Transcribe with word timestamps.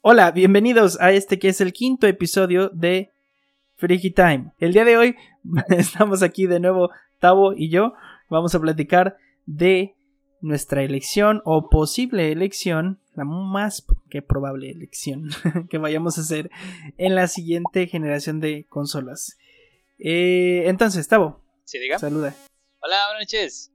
Hola, 0.00 0.30
bienvenidos 0.30 1.00
a 1.00 1.10
este 1.10 1.40
que 1.40 1.48
es 1.48 1.60
el 1.60 1.72
quinto 1.72 2.06
episodio 2.06 2.68
de 2.68 3.10
Freaky 3.74 4.12
Time. 4.12 4.52
El 4.60 4.72
día 4.72 4.84
de 4.84 4.96
hoy 4.96 5.16
estamos 5.70 6.22
aquí 6.22 6.46
de 6.46 6.60
nuevo 6.60 6.90
Tavo 7.18 7.52
y 7.52 7.68
yo. 7.68 7.94
Vamos 8.30 8.54
a 8.54 8.60
platicar 8.60 9.16
de 9.46 9.96
nuestra 10.40 10.84
elección 10.84 11.42
o 11.44 11.68
posible 11.68 12.30
elección, 12.30 13.00
la 13.16 13.24
más 13.24 13.84
que 14.08 14.22
probable 14.22 14.70
elección 14.70 15.30
que 15.68 15.78
vayamos 15.78 16.16
a 16.16 16.20
hacer 16.20 16.48
en 16.96 17.16
la 17.16 17.26
siguiente 17.26 17.88
generación 17.88 18.38
de 18.38 18.66
consolas. 18.68 19.36
Eh, 19.98 20.62
entonces, 20.66 21.08
Tavo. 21.08 21.42
Sí, 21.64 21.80
diga. 21.80 21.98
Saluda. 21.98 22.36
Hola, 22.80 22.96
buenas 23.08 23.22
noches. 23.22 23.72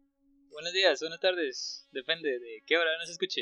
Buenos 0.53 0.71
días, 0.71 1.01
buenas 1.01 1.19
tardes. 1.19 1.85
Depende 1.91 2.29
de 2.39 2.63
qué 2.65 2.77
hora 2.77 2.91
nos 2.97 3.09
escuche. 3.09 3.41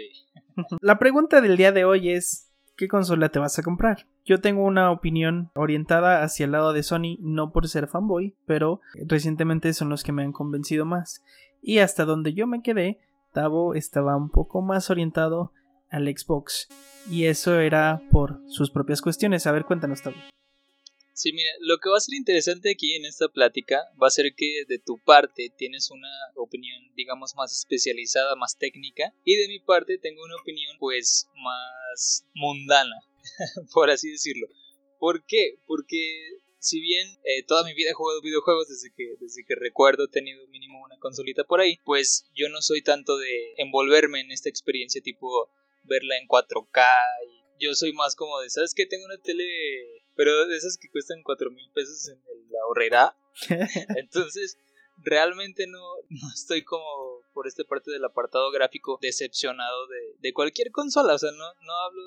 La 0.81 0.97
pregunta 0.97 1.41
del 1.41 1.57
día 1.57 1.71
de 1.71 1.85
hoy 1.85 2.09
es, 2.09 2.50
¿qué 2.81 2.87
consola 2.87 3.29
te 3.29 3.37
vas 3.37 3.59
a 3.59 3.61
comprar? 3.61 4.07
Yo 4.25 4.41
tengo 4.41 4.63
una 4.63 4.89
opinión 4.89 5.51
orientada 5.53 6.23
hacia 6.23 6.45
el 6.45 6.53
lado 6.53 6.73
de 6.73 6.81
Sony, 6.81 7.17
no 7.19 7.51
por 7.51 7.67
ser 7.67 7.85
fanboy, 7.85 8.33
pero 8.47 8.81
recientemente 9.05 9.71
son 9.73 9.89
los 9.89 10.03
que 10.03 10.11
me 10.11 10.23
han 10.23 10.31
convencido 10.31 10.83
más. 10.83 11.23
Y 11.61 11.77
hasta 11.77 12.05
donde 12.05 12.33
yo 12.33 12.47
me 12.47 12.63
quedé, 12.63 12.97
Tavo 13.33 13.75
estaba 13.75 14.17
un 14.17 14.31
poco 14.31 14.63
más 14.63 14.89
orientado 14.89 15.53
al 15.91 16.07
Xbox. 16.07 16.69
Y 17.07 17.25
eso 17.25 17.59
era 17.59 18.01
por 18.09 18.41
sus 18.47 18.71
propias 18.71 19.03
cuestiones. 19.03 19.45
A 19.45 19.51
ver, 19.51 19.65
cuéntanos, 19.65 20.01
Tavo. 20.01 20.15
Sí, 21.21 21.33
mira, 21.33 21.51
lo 21.59 21.77
que 21.77 21.87
va 21.87 21.97
a 21.97 21.99
ser 21.99 22.15
interesante 22.15 22.71
aquí 22.71 22.95
en 22.95 23.05
esta 23.05 23.27
plática 23.29 23.77
va 24.01 24.07
a 24.07 24.09
ser 24.09 24.33
que 24.35 24.63
de 24.67 24.79
tu 24.79 24.97
parte 24.97 25.53
tienes 25.55 25.91
una 25.91 26.09
opinión, 26.35 26.81
digamos, 26.95 27.35
más 27.35 27.55
especializada, 27.55 28.35
más 28.35 28.57
técnica, 28.57 29.13
y 29.23 29.35
de 29.35 29.47
mi 29.47 29.59
parte 29.59 29.99
tengo 29.99 30.23
una 30.23 30.37
opinión, 30.41 30.75
pues, 30.79 31.29
más 31.35 32.25
mundana, 32.33 32.95
por 33.71 33.91
así 33.91 34.09
decirlo. 34.09 34.47
¿Por 34.97 35.23
qué? 35.23 35.59
Porque 35.67 35.99
si 36.57 36.81
bien 36.81 37.07
eh, 37.23 37.43
toda 37.43 37.65
mi 37.65 37.75
vida 37.75 37.91
he 37.91 37.93
jugado 37.93 38.19
videojuegos 38.23 38.69
desde 38.69 38.91
que, 38.91 39.13
desde 39.19 39.45
que 39.45 39.53
recuerdo 39.53 40.05
he 40.05 40.07
tenido 40.07 40.47
mínimo 40.47 40.83
una 40.83 40.97
consolita 40.97 41.43
por 41.43 41.61
ahí, 41.61 41.77
pues 41.85 42.25
yo 42.33 42.49
no 42.49 42.63
soy 42.63 42.81
tanto 42.81 43.19
de 43.19 43.53
envolverme 43.57 44.21
en 44.21 44.31
esta 44.31 44.49
experiencia 44.49 45.03
tipo 45.03 45.51
verla 45.83 46.17
en 46.17 46.27
4K 46.27 46.83
y 47.29 47.63
yo 47.63 47.75
soy 47.75 47.93
más 47.93 48.15
como 48.15 48.39
de, 48.39 48.49
¿sabes 48.49 48.73
qué? 48.73 48.87
Tengo 48.87 49.05
una 49.05 49.21
tele 49.21 49.45
pero 50.21 50.45
de 50.45 50.55
esas 50.55 50.77
que 50.77 50.87
cuestan 50.87 51.23
cuatro 51.23 51.49
mil 51.49 51.67
pesos 51.71 52.07
en 52.09 52.21
la 52.51 52.59
horrera. 52.69 53.17
Entonces, 53.97 54.55
realmente 54.97 55.65
no, 55.65 55.81
no 56.09 56.27
estoy 56.31 56.63
como 56.63 57.23
por 57.33 57.47
esta 57.47 57.63
parte 57.63 57.89
del 57.89 58.05
apartado 58.05 58.51
gráfico 58.51 58.99
decepcionado 59.01 59.87
de, 59.87 60.17
de 60.19 60.31
cualquier 60.31 60.69
consola. 60.69 61.15
O 61.15 61.17
sea, 61.17 61.31
no, 61.31 61.45
no 61.65 61.73
hablo 61.73 62.03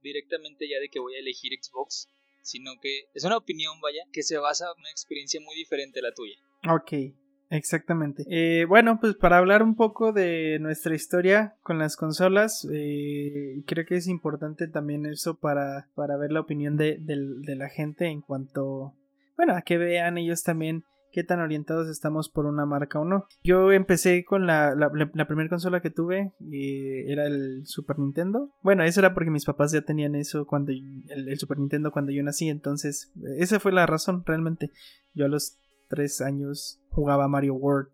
directamente 0.00 0.70
ya 0.70 0.80
de 0.80 0.88
que 0.88 1.00
voy 1.00 1.16
a 1.16 1.18
elegir 1.18 1.52
Xbox, 1.62 2.08
sino 2.40 2.80
que 2.80 3.10
es 3.12 3.24
una 3.24 3.36
opinión, 3.36 3.78
vaya, 3.82 4.04
que 4.10 4.22
se 4.22 4.38
basa 4.38 4.64
en 4.74 4.80
una 4.80 4.90
experiencia 4.90 5.38
muy 5.42 5.54
diferente 5.54 6.00
a 6.00 6.04
la 6.04 6.14
tuya. 6.14 6.36
Ok. 6.66 7.12
Exactamente. 7.50 8.24
Eh, 8.28 8.64
bueno, 8.64 8.98
pues 9.00 9.16
para 9.16 9.38
hablar 9.38 9.62
un 9.62 9.74
poco 9.74 10.12
de 10.12 10.58
nuestra 10.60 10.94
historia 10.94 11.56
con 11.62 11.78
las 11.78 11.96
consolas, 11.96 12.66
eh, 12.72 13.62
creo 13.66 13.84
que 13.84 13.96
es 13.96 14.06
importante 14.06 14.68
también 14.68 15.04
eso 15.04 15.34
para, 15.34 15.88
para 15.96 16.16
ver 16.16 16.30
la 16.30 16.40
opinión 16.40 16.76
de, 16.76 16.98
de, 17.00 17.56
la 17.56 17.68
gente 17.68 18.06
en 18.06 18.20
cuanto, 18.20 18.94
bueno, 19.36 19.56
a 19.56 19.62
que 19.62 19.78
vean 19.78 20.16
ellos 20.16 20.44
también 20.44 20.84
qué 21.12 21.24
tan 21.24 21.40
orientados 21.40 21.88
estamos 21.88 22.28
por 22.28 22.46
una 22.46 22.66
marca 22.66 23.00
o 23.00 23.04
no. 23.04 23.26
Yo 23.42 23.72
empecé 23.72 24.24
con 24.24 24.46
la, 24.46 24.74
la, 24.76 25.26
primera 25.26 25.48
consola 25.48 25.80
que 25.80 25.90
tuve, 25.90 26.32
eh, 26.52 27.04
era 27.08 27.26
el 27.26 27.66
Super 27.66 27.98
Nintendo. 27.98 28.50
Bueno, 28.62 28.84
eso 28.84 29.00
era 29.00 29.12
porque 29.12 29.30
mis 29.30 29.44
papás 29.44 29.72
ya 29.72 29.82
tenían 29.82 30.14
eso 30.14 30.46
cuando 30.46 30.70
el, 30.70 31.36
Super 31.38 31.58
Nintendo 31.58 31.90
cuando 31.90 32.12
yo 32.12 32.22
nací, 32.22 32.48
entonces 32.48 33.12
esa 33.38 33.58
fue 33.58 33.72
la 33.72 33.86
razón 33.86 34.22
realmente. 34.24 34.70
Yo 35.14 35.26
los 35.26 35.58
tres 35.90 36.22
años 36.22 36.80
jugaba 36.88 37.28
Mario 37.28 37.54
World. 37.54 37.90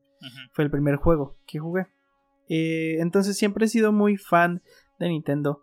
Fue 0.52 0.64
el 0.64 0.70
primer 0.70 0.96
juego 0.96 1.36
que 1.46 1.58
jugué. 1.58 1.88
Eh, 2.48 2.98
entonces 3.00 3.36
siempre 3.36 3.66
he 3.66 3.68
sido 3.68 3.90
muy 3.90 4.16
fan 4.16 4.62
de 4.98 5.08
Nintendo. 5.08 5.62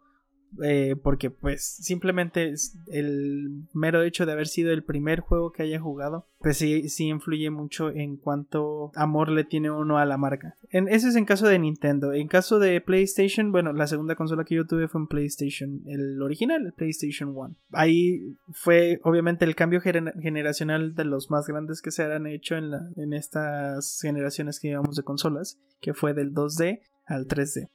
Eh, 0.62 0.96
porque 1.02 1.32
pues 1.32 1.64
simplemente 1.64 2.54
el 2.88 3.66
mero 3.74 4.04
hecho 4.04 4.26
de 4.26 4.34
haber 4.34 4.48
sido 4.48 4.72
el 4.72 4.84
primer 4.84 5.22
juego 5.22 5.52
que 5.52 5.64
haya 5.64 5.80
jugado, 5.80 6.28
pues 6.40 6.58
sí, 6.58 6.90
sí 6.90 7.08
influye 7.08 7.50
mucho 7.50 7.90
en 7.90 8.18
cuánto 8.18 8.92
amor 8.96 9.30
le 9.30 9.44
tiene 9.46 9.72
uno 9.72 9.98
a 9.98 10.06
la 10.06 10.18
marca. 10.18 10.56
En, 10.70 10.88
ese 10.88 11.10
es 11.10 11.16
en 11.16 11.26
caso 11.26 11.48
de 11.48 11.60
Nintendo. 11.60 12.14
En 12.14 12.28
caso 12.28 12.60
de 12.60 12.82
PlayStation, 12.82 13.52
bueno, 13.52 13.74
la 13.74 13.88
segunda 13.88 14.16
consola 14.16 14.44
que 14.44 14.56
yo 14.56 14.68
tuve 14.68 14.88
fue 14.88 15.02
un 15.02 15.08
PlayStation, 15.08 15.82
el 15.86 16.22
original, 16.22 16.66
el 16.66 16.74
PlayStation 16.74 17.30
1. 17.36 17.56
Ahí 17.72 18.36
fue 18.52 19.00
obviamente 19.04 19.46
el 19.46 19.56
cambio 19.56 19.82
generacional 19.82 20.96
de 20.96 21.06
los 21.06 21.32
más 21.32 21.48
grandes 21.48 21.82
que 21.82 21.92
se 21.92 22.04
han 22.04 22.28
hecho 22.28 22.56
en, 22.56 22.72
la, 22.72 22.90
en 22.98 23.14
estas 23.14 24.00
generaciones 24.02 24.60
que 24.60 24.70
llevamos 24.70 24.96
de 24.96 25.04
consolas, 25.04 25.60
que 25.82 25.94
fue 25.94 26.14
del 26.14 26.34
2D 26.34 26.82
al 27.06 27.28
3D. 27.28 27.70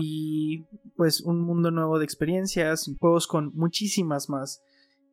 Y 0.00 0.66
pues 0.96 1.20
un 1.20 1.40
mundo 1.40 1.70
nuevo 1.70 1.98
de 1.98 2.04
experiencias, 2.04 2.90
juegos 2.98 3.26
con 3.26 3.52
muchísimas 3.54 4.28
más 4.28 4.62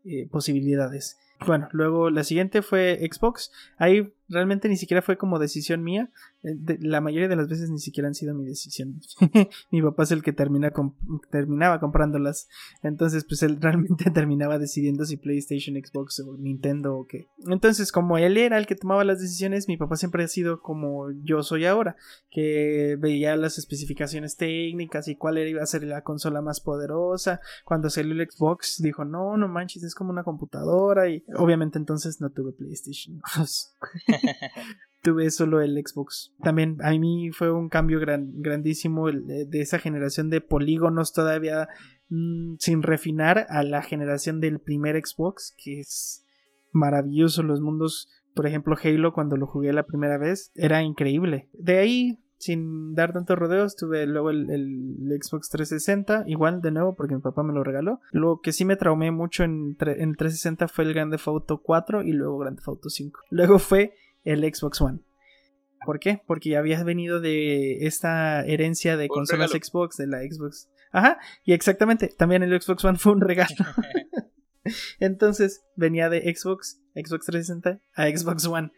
eh, 0.04 0.28
posibilidades. 0.30 1.18
Bueno, 1.46 1.68
luego 1.72 2.10
la 2.10 2.24
siguiente 2.24 2.62
fue 2.62 3.00
Xbox. 3.12 3.52
Ahí 3.78 4.14
realmente 4.30 4.68
ni 4.68 4.78
siquiera 4.78 5.02
fue 5.02 5.18
como 5.18 5.40
decisión 5.40 5.84
mía. 5.84 6.10
Eh, 6.44 6.78
la 6.82 7.02
mayoría 7.02 7.28
de 7.28 7.36
las 7.36 7.48
veces 7.48 7.70
ni 7.70 7.80
siquiera 7.80 8.08
han 8.08 8.16
sido 8.16 8.34
mi 8.34 8.46
decisión. 8.46 9.00
mi 9.72 9.82
papá 9.82 10.04
es 10.04 10.12
el 10.12 10.24
que 10.24 10.34
termina 10.34 10.74
terminaba 11.32 11.80
comprándolas. 11.80 12.50
Entonces, 12.82 13.26
pues 13.26 13.44
él 13.44 13.58
realmente 13.62 14.12
terminaba 14.12 14.60
decidiendo 14.60 15.06
si 15.06 15.18
PlayStation, 15.18 15.76
Xbox 15.76 16.20
o 16.20 16.38
Nintendo 16.38 16.96
o 16.96 17.08
qué. 17.08 17.28
Entonces, 17.48 17.92
como 17.92 18.18
él 18.18 18.38
era 18.38 18.58
el 18.58 18.66
que 18.66 18.76
tomaba 18.76 19.04
las 19.04 19.22
decisiones, 19.22 19.68
mi 19.68 19.78
papá 19.78 19.96
siempre 19.96 20.24
ha 20.24 20.28
sido 20.28 20.62
como 20.62 21.12
yo 21.24 21.44
soy 21.44 21.66
ahora. 21.66 21.96
Que 22.30 22.98
veía 23.00 23.36
las 23.36 23.58
especificaciones 23.58 24.36
técnicas 24.38 25.08
y 25.08 25.16
cuál 25.16 25.38
iba 25.38 25.62
a 25.62 25.68
ser 25.68 25.84
la 25.84 26.02
consola 26.02 26.42
más 26.42 26.60
poderosa. 26.60 27.40
Cuando 27.66 27.90
salió 27.90 28.14
el 28.14 28.30
Xbox, 28.30 28.82
dijo, 28.82 29.06
no, 29.06 29.38
no 29.38 29.48
manches, 29.48 29.84
es 29.84 29.96
como 29.96 30.12
una 30.12 30.24
computadora. 30.24 31.10
Y 31.10 31.24
obviamente 31.38 31.78
entonces 31.78 32.22
no 32.22 32.30
tuve 32.30 32.54
PlayStation. 32.54 33.22
tuve 35.04 35.30
solo 35.32 35.62
el 35.62 35.76
Xbox. 35.86 36.34
También 36.42 36.78
a 36.82 36.92
mí 36.92 37.30
fue 37.32 37.52
un 37.52 37.70
cambio 37.70 38.00
grandísimo 38.00 39.12
de, 39.12 39.62
esa 39.62 39.78
generación 39.78 40.30
de 40.30 40.42
polígonos 40.42 41.14
todavía 41.14 41.68
mm, 42.10 42.56
sin 42.60 42.82
refinar 42.82 43.46
a 43.50 43.64
la 43.64 43.82
generación 43.84 44.40
del 44.40 44.60
primer 44.60 44.96
Xbox, 44.96 45.54
que 45.58 45.82
es 45.82 46.26
maravilloso 46.72 47.44
los 47.44 47.62
mundos. 47.62 48.10
Por 48.34 48.48
ejemplo, 48.48 48.76
Halo 48.82 49.14
cuando 49.14 49.36
lo 49.36 49.46
jugué 49.46 49.74
la 49.74 49.86
primera 49.86 50.18
vez 50.18 50.52
era 50.56 50.82
increíble. 50.82 51.50
De 51.54 51.78
ahí 51.78 52.23
sin 52.44 52.94
dar 52.94 53.14
tantos 53.14 53.38
rodeos, 53.38 53.76
tuve 53.76 54.06
luego 54.06 54.30
el, 54.30 54.46
Xbox 55.22 55.50
360, 55.50 56.24
igual 56.28 56.62
de 56.62 56.72
nuevo 56.72 56.96
porque 56.96 57.16
mi 57.16 57.22
papá 57.22 57.44
me 57.44 57.54
lo 57.54 57.64
regaló. 57.64 58.02
Lo 58.12 58.40
que 58.42 58.52
sí 58.52 58.66
me 58.66 58.76
traumé 58.76 59.12
mucho 59.12 59.44
en, 59.44 59.78
en 59.80 60.16
360 60.16 60.68
fue 60.68 60.86
el 60.86 60.94
Grand 60.94 61.12
Theft 61.12 61.28
Auto 61.28 61.62
4 61.62 62.04
y 62.04 62.12
luego 62.12 62.38
Grand 62.38 62.58
Theft 62.58 62.68
Auto 62.68 62.90
5. 62.90 63.20
Luego 63.30 63.60
fue 63.60 63.96
el 64.24 64.42
Xbox 64.44 64.82
One. 64.82 65.00
¿Por 65.86 66.00
qué? 66.00 66.22
Porque 66.26 66.50
ya 66.50 66.60
había 66.60 66.84
venido 66.84 67.20
de 67.20 67.86
esta 67.86 68.46
herencia 68.46 68.96
de 68.96 69.08
consolas 69.08 69.52
Xbox, 69.52 69.98
de 69.98 70.08
la 70.08 70.20
Xbox. 70.20 70.70
Ajá, 70.92 71.18
y 71.44 71.54
exactamente, 71.54 72.14
también 72.18 72.44
el 72.44 72.62
Xbox 72.62 72.86
One 72.86 72.98
fue 72.98 73.12
un 73.14 73.22
regalo. 73.22 73.56
Entonces 75.00 75.64
venía 75.76 76.10
de 76.10 76.22
Xbox, 76.34 76.82
Xbox 76.96 77.26
360 77.26 77.82
a 77.96 78.08
Xbox 78.10 78.46
One. 78.46 78.72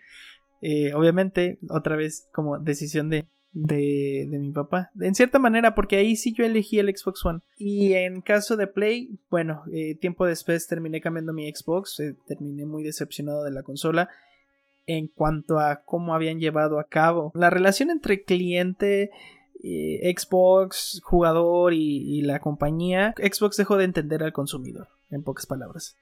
Eh, 0.62 0.94
obviamente, 0.94 1.60
otra 1.70 1.96
vez 1.96 2.28
como 2.34 2.58
decisión 2.60 3.10
de 3.10 3.28
de, 3.56 4.28
de, 4.30 4.38
mi 4.38 4.52
papá. 4.52 4.92
En 5.00 5.16
cierta 5.16 5.40
manera, 5.40 5.74
porque 5.74 5.96
ahí 5.96 6.18
sí 6.18 6.34
yo 6.34 6.46
elegí 6.46 6.78
el 6.78 6.96
Xbox 6.96 7.25
One. 7.25 7.40
Y 7.57 7.94
en 7.94 8.22
caso 8.22 8.57
de 8.57 8.68
Play, 8.68 9.18
bueno, 9.30 9.63
eh, 9.72 9.96
tiempo 9.96 10.25
después 10.25 10.68
terminé 10.68 11.00
cambiando 11.00 11.31
mi 11.31 11.50
Xbox. 11.50 12.00
Eh, 12.02 12.16
terminé 12.28 12.66
muy 12.66 12.84
decepcionado 12.84 13.44
de 13.46 13.52
la 13.52 13.63
consola 13.63 14.10
en 14.88 15.07
cuanto 15.07 15.57
a 15.57 15.84
cómo 15.86 16.13
habían 16.13 16.40
llevado 16.40 16.80
a 16.80 16.84
cabo 16.84 17.31
la 17.34 17.50
relación 17.50 17.90
entre 17.90 18.24
cliente. 18.24 19.10
Eh, 19.63 20.13
Xbox, 20.16 21.01
jugador 21.04 21.74
y, 21.74 22.19
y 22.19 22.22
la 22.22 22.40
compañía, 22.40 23.16
Xbox 23.18 23.58
dejó 23.58 23.78
de 23.78 23.86
entender 23.86 24.22
al 24.22 24.34
consumidor, 24.34 24.90
en 25.10 25.24
pocas 25.24 25.48
palabras. 25.48 25.96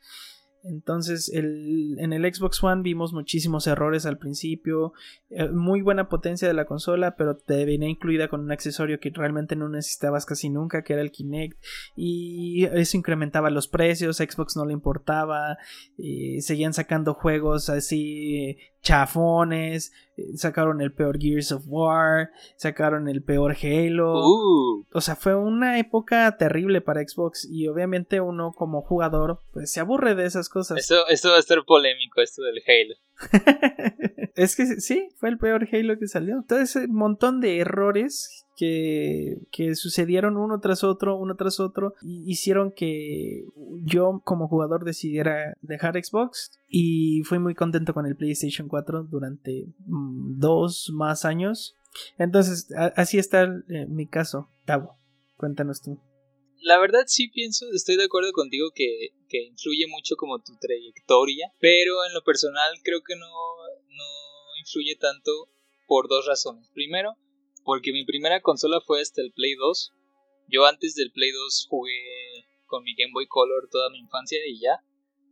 Entonces, 0.63 1.29
el, 1.33 1.97
en 1.99 2.13
el 2.13 2.33
Xbox 2.33 2.63
One 2.63 2.83
vimos 2.83 3.11
muchísimos 3.11 3.67
errores 3.67 4.05
al 4.05 4.17
principio, 4.17 4.93
eh, 5.29 5.49
muy 5.49 5.81
buena 5.81 6.07
potencia 6.07 6.47
de 6.47 6.53
la 6.53 6.65
consola, 6.65 7.15
pero 7.17 7.35
te 7.35 7.65
venía 7.65 7.89
incluida 7.89 8.29
con 8.29 8.41
un 8.41 8.51
accesorio 8.51 8.99
que 8.99 9.11
realmente 9.13 9.57
no 9.57 9.67
necesitabas 9.67 10.25
casi 10.25 10.49
nunca, 10.49 10.83
que 10.83 10.93
era 10.93 11.01
el 11.01 11.11
Kinect, 11.11 11.61
y 11.95 12.65
eso 12.65 12.95
incrementaba 12.95 13.49
los 13.49 13.67
precios, 13.67 14.17
Xbox 14.17 14.55
no 14.55 14.65
le 14.65 14.73
importaba, 14.73 15.57
eh, 15.97 16.41
seguían 16.41 16.73
sacando 16.73 17.13
juegos 17.13 17.69
así 17.69 18.57
chafones, 18.83 19.93
eh, 20.17 20.37
sacaron 20.37 20.81
el 20.81 20.93
peor 20.93 21.17
Gears 21.17 21.53
of 21.53 21.63
War, 21.67 22.29
sacaron 22.57 23.07
el 23.07 23.23
peor 23.23 23.55
Halo. 23.63 24.19
Uh. 24.19 24.85
O 24.93 25.01
sea, 25.01 25.15
fue 25.15 25.33
una 25.35 25.79
época 25.79 26.35
terrible 26.37 26.81
para 26.81 27.01
Xbox 27.01 27.47
y 27.49 27.67
obviamente 27.67 28.19
uno 28.21 28.51
como 28.51 28.81
jugador 28.81 29.39
pues 29.53 29.71
se 29.71 29.79
aburre 29.79 30.15
de 30.15 30.25
esas 30.25 30.49
cosas. 30.53 30.77
Esto, 30.77 31.07
esto 31.09 31.31
va 31.31 31.39
a 31.39 31.41
ser 31.41 31.63
polémico, 31.65 32.21
esto 32.21 32.43
del 32.43 32.61
Halo. 32.67 32.95
es 34.35 34.55
que 34.55 34.65
sí, 34.79 35.09
fue 35.17 35.29
el 35.29 35.37
peor 35.37 35.67
Halo 35.71 35.97
que 35.97 36.07
salió. 36.07 36.45
Todo 36.47 36.59
ese 36.59 36.87
montón 36.87 37.41
de 37.41 37.57
errores 37.57 38.45
que, 38.55 39.39
que 39.51 39.75
sucedieron 39.75 40.37
uno 40.37 40.59
tras 40.59 40.83
otro, 40.83 41.17
uno 41.17 41.35
tras 41.35 41.59
otro, 41.59 41.95
y 42.03 42.31
hicieron 42.31 42.71
que 42.71 43.45
yo 43.83 44.21
como 44.23 44.47
jugador 44.47 44.85
decidiera 44.85 45.55
dejar 45.61 46.01
Xbox 46.01 46.51
y 46.69 47.23
fui 47.23 47.39
muy 47.39 47.55
contento 47.55 47.93
con 47.93 48.05
el 48.05 48.15
PlayStation 48.15 48.67
4 48.67 49.03
durante 49.09 49.65
mm, 49.87 50.39
dos 50.39 50.91
más 50.93 51.25
años. 51.25 51.75
Entonces, 52.17 52.69
así 52.95 53.17
está 53.17 53.43
eh, 53.43 53.87
mi 53.87 54.07
caso. 54.07 54.49
Tavo, 54.65 54.97
cuéntanos 55.37 55.81
tú 55.81 55.99
la 56.63 56.79
verdad 56.79 57.03
sí 57.07 57.27
pienso, 57.27 57.65
estoy 57.73 57.97
de 57.97 58.05
acuerdo 58.05 58.31
contigo 58.31 58.71
que, 58.73 59.09
que, 59.27 59.43
influye 59.43 59.85
mucho 59.87 60.15
como 60.15 60.41
tu 60.41 60.53
trayectoria, 60.59 61.51
pero 61.59 62.05
en 62.05 62.13
lo 62.13 62.23
personal 62.23 62.71
creo 62.83 63.01
que 63.05 63.15
no, 63.15 63.27
no 63.27 64.05
influye 64.59 64.95
tanto 64.95 65.31
por 65.87 66.07
dos 66.07 66.25
razones. 66.25 66.69
Primero, 66.73 67.15
porque 67.63 67.91
mi 67.91 68.05
primera 68.05 68.41
consola 68.41 68.79
fue 68.79 69.01
hasta 69.01 69.21
el 69.21 69.33
Play 69.33 69.55
2. 69.55 69.91
Yo 70.47 70.65
antes 70.65 70.95
del 70.95 71.11
Play 71.11 71.31
2 71.31 71.67
jugué 71.69 72.45
con 72.65 72.83
mi 72.83 72.95
Game 72.95 73.11
Boy 73.13 73.27
Color 73.27 73.67
toda 73.69 73.89
mi 73.89 73.99
infancia 73.99 74.39
y 74.47 74.59
ya. 74.59 74.79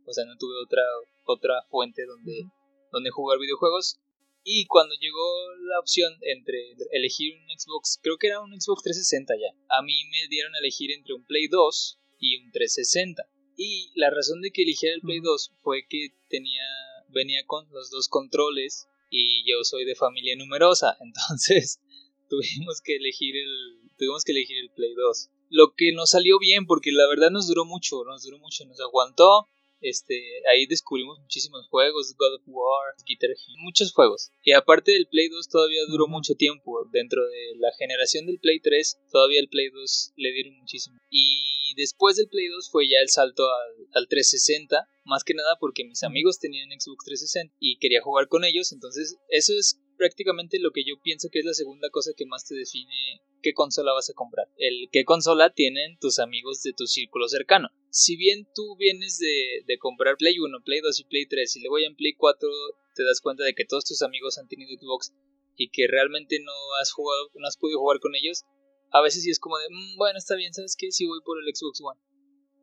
O 0.06 0.12
sea, 0.12 0.24
no 0.24 0.36
tuve 0.38 0.54
otra, 0.62 0.82
otra 1.24 1.54
fuente 1.70 2.04
donde, 2.06 2.46
donde 2.90 3.10
jugar 3.10 3.38
videojuegos. 3.38 4.00
Y 4.44 4.66
cuando 4.66 4.94
llegó 5.00 5.54
la 5.68 5.78
opción 5.78 6.12
entre 6.22 6.74
elegir 6.90 7.34
un 7.34 7.46
Xbox, 7.58 7.98
creo 8.02 8.18
que 8.18 8.26
era 8.26 8.40
un 8.40 8.50
Xbox 8.60 8.82
360 8.82 9.34
ya, 9.36 9.56
a 9.68 9.82
mí 9.82 9.94
me 10.10 10.28
dieron 10.28 10.54
a 10.54 10.58
elegir 10.58 10.90
entre 10.90 11.14
un 11.14 11.24
Play 11.24 11.46
2 11.48 11.98
y 12.18 12.38
un 12.38 12.50
360. 12.50 13.22
Y 13.56 13.92
la 13.94 14.10
razón 14.10 14.40
de 14.40 14.50
que 14.50 14.62
eligiera 14.62 14.94
el 14.94 15.02
Play 15.02 15.20
2 15.20 15.52
fue 15.62 15.86
que 15.88 16.08
tenía 16.28 16.64
venía 17.12 17.44
con 17.46 17.68
los 17.70 17.90
dos 17.90 18.08
controles 18.08 18.88
y 19.10 19.44
yo 19.48 19.62
soy 19.64 19.84
de 19.84 19.94
familia 19.94 20.34
numerosa, 20.36 20.96
entonces 21.00 21.80
tuvimos 22.28 22.80
que 22.80 22.96
elegir 22.96 23.36
el 23.36 23.82
tuvimos 23.98 24.24
que 24.24 24.32
elegir 24.32 24.56
el 24.58 24.70
Play 24.70 24.94
2. 24.94 25.28
Lo 25.50 25.74
que 25.76 25.92
nos 25.92 26.10
salió 26.10 26.38
bien 26.38 26.66
porque 26.66 26.90
la 26.90 27.06
verdad 27.06 27.30
nos 27.30 27.46
duró 27.46 27.64
mucho, 27.64 28.02
nos 28.04 28.22
duró 28.24 28.38
mucho, 28.38 28.64
nos 28.64 28.80
aguantó 28.80 29.46
este, 29.82 30.22
ahí 30.48 30.66
descubrimos 30.66 31.18
muchísimos 31.20 31.68
juegos, 31.68 32.14
God 32.16 32.34
of 32.36 32.42
War, 32.46 32.94
Guitar 33.06 33.30
Hero, 33.30 33.58
muchos 33.58 33.92
juegos. 33.92 34.30
Y 34.42 34.52
aparte 34.52 34.92
del 34.92 35.08
Play 35.08 35.28
2 35.28 35.48
todavía 35.48 35.80
duró 35.88 36.06
mucho 36.08 36.34
tiempo. 36.34 36.88
Dentro 36.90 37.22
de 37.22 37.56
la 37.58 37.70
generación 37.78 38.26
del 38.26 38.38
Play 38.38 38.60
3, 38.60 39.00
todavía 39.10 39.40
el 39.40 39.48
Play 39.48 39.70
2 39.70 40.12
le 40.16 40.32
dieron 40.32 40.58
muchísimo. 40.58 40.96
Y 41.10 41.74
después 41.76 42.16
del 42.16 42.28
Play 42.28 42.48
2 42.48 42.70
fue 42.70 42.88
ya 42.88 42.98
el 43.02 43.08
salto 43.08 43.44
al, 43.44 43.88
al 43.94 44.08
360, 44.08 44.88
más 45.04 45.24
que 45.24 45.34
nada 45.34 45.56
porque 45.60 45.84
mis 45.84 46.02
amigos 46.02 46.38
tenían 46.38 46.70
Xbox 46.70 47.04
360 47.04 47.54
y 47.58 47.78
quería 47.78 48.02
jugar 48.02 48.28
con 48.28 48.44
ellos, 48.44 48.72
entonces 48.72 49.18
eso 49.28 49.52
es 49.58 49.81
prácticamente 50.02 50.58
lo 50.58 50.72
que 50.72 50.82
yo 50.84 51.00
pienso 51.00 51.28
que 51.30 51.38
es 51.38 51.44
la 51.44 51.54
segunda 51.54 51.88
cosa 51.90 52.10
que 52.16 52.26
más 52.26 52.44
te 52.44 52.56
define 52.56 53.22
qué 53.40 53.54
consola 53.54 53.92
vas 53.92 54.10
a 54.10 54.14
comprar. 54.14 54.48
El 54.56 54.88
qué 54.90 55.04
consola 55.04 55.54
tienen 55.54 55.96
tus 56.00 56.18
amigos 56.18 56.60
de 56.64 56.72
tu 56.72 56.88
círculo 56.88 57.28
cercano. 57.28 57.68
Si 57.90 58.16
bien 58.16 58.48
tú 58.52 58.76
vienes 58.76 59.18
de, 59.18 59.62
de 59.64 59.78
comprar 59.78 60.16
Play 60.16 60.40
1, 60.40 60.58
Play 60.64 60.80
2 60.80 60.98
y 60.98 61.04
Play 61.04 61.26
3 61.26 61.56
y 61.56 61.60
luego 61.60 61.78
ya 61.78 61.86
en 61.86 61.94
Play 61.94 62.14
4 62.14 62.48
te 62.96 63.04
das 63.04 63.20
cuenta 63.20 63.44
de 63.44 63.54
que 63.54 63.64
todos 63.64 63.84
tus 63.84 64.02
amigos 64.02 64.38
han 64.38 64.48
tenido 64.48 64.76
Xbox 64.76 65.12
y 65.56 65.70
que 65.70 65.86
realmente 65.86 66.40
no 66.40 66.52
has 66.80 66.90
jugado, 66.90 67.30
no 67.36 67.46
has 67.46 67.56
podido 67.56 67.78
jugar 67.78 68.00
con 68.00 68.16
ellos, 68.16 68.42
a 68.90 69.00
veces 69.02 69.22
sí 69.22 69.30
es 69.30 69.38
como 69.38 69.56
de, 69.58 69.66
mm, 69.70 69.98
bueno, 69.98 70.18
está 70.18 70.34
bien, 70.34 70.52
¿sabes 70.52 70.74
qué? 70.76 70.90
Si 70.90 71.06
voy 71.06 71.20
por 71.24 71.38
el 71.38 71.54
Xbox 71.54 71.80
One. 71.80 72.00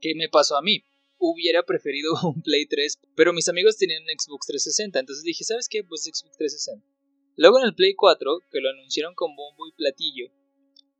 ¿Qué 0.01 0.13
me 0.13 0.27
pasó 0.27 0.57
a 0.57 0.61
mí? 0.61 0.83
Hubiera 1.17 1.63
preferido 1.63 2.11
un 2.35 2.41
Play 2.41 2.65
3, 2.65 2.99
pero 3.15 3.31
mis 3.31 3.47
amigos 3.47 3.77
tenían 3.77 4.03
un 4.03 4.09
Xbox 4.09 4.47
360, 4.47 4.99
entonces 4.99 5.23
dije, 5.23 5.45
¿sabes 5.45 5.69
qué? 5.69 5.83
Pues 5.83 6.03
Xbox 6.03 6.37
360. 6.37 6.98
Luego 7.39 7.57
en 7.59 7.67
el 7.67 7.73
Play 7.73 7.95
4, 7.95 8.43
que 8.51 8.59
lo 8.59 8.69
anunciaron 8.69 9.15
con 9.15 9.33
bombo 9.33 9.65
y 9.65 9.71
platillo, 9.71 10.25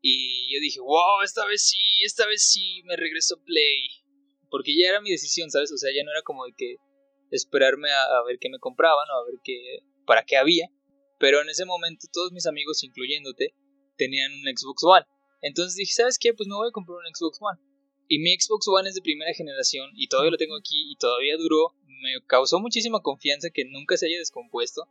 y 0.02 0.54
yo 0.54 0.62
dije, 0.62 0.80
wow, 0.80 1.22
esta 1.22 1.46
vez 1.46 1.68
sí, 1.68 1.78
esta 2.06 2.26
vez 2.28 2.50
sí 2.50 2.82
me 2.86 2.96
regreso 2.96 3.36
a 3.36 3.44
Play. 3.44 3.90
Porque 4.50 4.72
ya 4.74 4.88
era 4.88 5.02
mi 5.02 5.12
decisión, 5.12 5.52
¿sabes? 5.52 5.70
O 5.74 5.78
sea, 5.78 5.92
ya 5.94 6.02
no 6.06 6.12
era 6.12 6.22
como 6.22 6.46
de 6.46 6.54
que 6.56 6.78
esperarme 7.30 7.92
a, 7.92 8.24
ver 8.26 8.40
qué 8.40 8.48
me 8.48 8.58
compraban 8.58 9.06
o 9.10 9.20
a 9.20 9.26
ver 9.26 9.42
qué, 9.44 9.84
para 10.06 10.24
qué 10.24 10.38
había. 10.38 10.70
Pero 11.20 11.42
en 11.42 11.50
ese 11.50 11.66
momento 11.66 12.08
todos 12.14 12.32
mis 12.32 12.48
amigos, 12.48 12.86
incluyéndote, 12.86 13.54
tenían 13.98 14.32
un 14.32 14.58
Xbox 14.58 14.82
One. 14.86 15.06
Entonces 15.42 15.76
dije, 15.76 15.92
¿sabes 15.92 16.18
qué? 16.18 16.34
Pues 16.34 16.48
me 16.48 16.56
voy 16.56 16.70
a 16.70 16.72
comprar 16.72 17.00
un 17.00 17.14
Xbox 17.14 17.38
One. 17.42 17.60
Y 18.08 18.20
mi 18.20 18.34
Xbox 18.40 18.66
One 18.70 18.88
es 18.88 18.96
de 18.96 19.02
primera 19.02 19.34
generación 19.34 19.92
y 19.94 20.08
todavía 20.08 20.32
lo 20.32 20.38
tengo 20.38 20.56
aquí 20.56 20.90
y 20.90 20.96
todavía 20.96 21.36
duró. 21.36 21.76
Me 21.84 22.26
causó 22.28 22.62
muchísima 22.62 23.02
confianza 23.02 23.50
que 23.54 23.66
nunca 23.66 23.98
se 23.98 24.06
haya 24.06 24.20
descompuesto, 24.20 24.88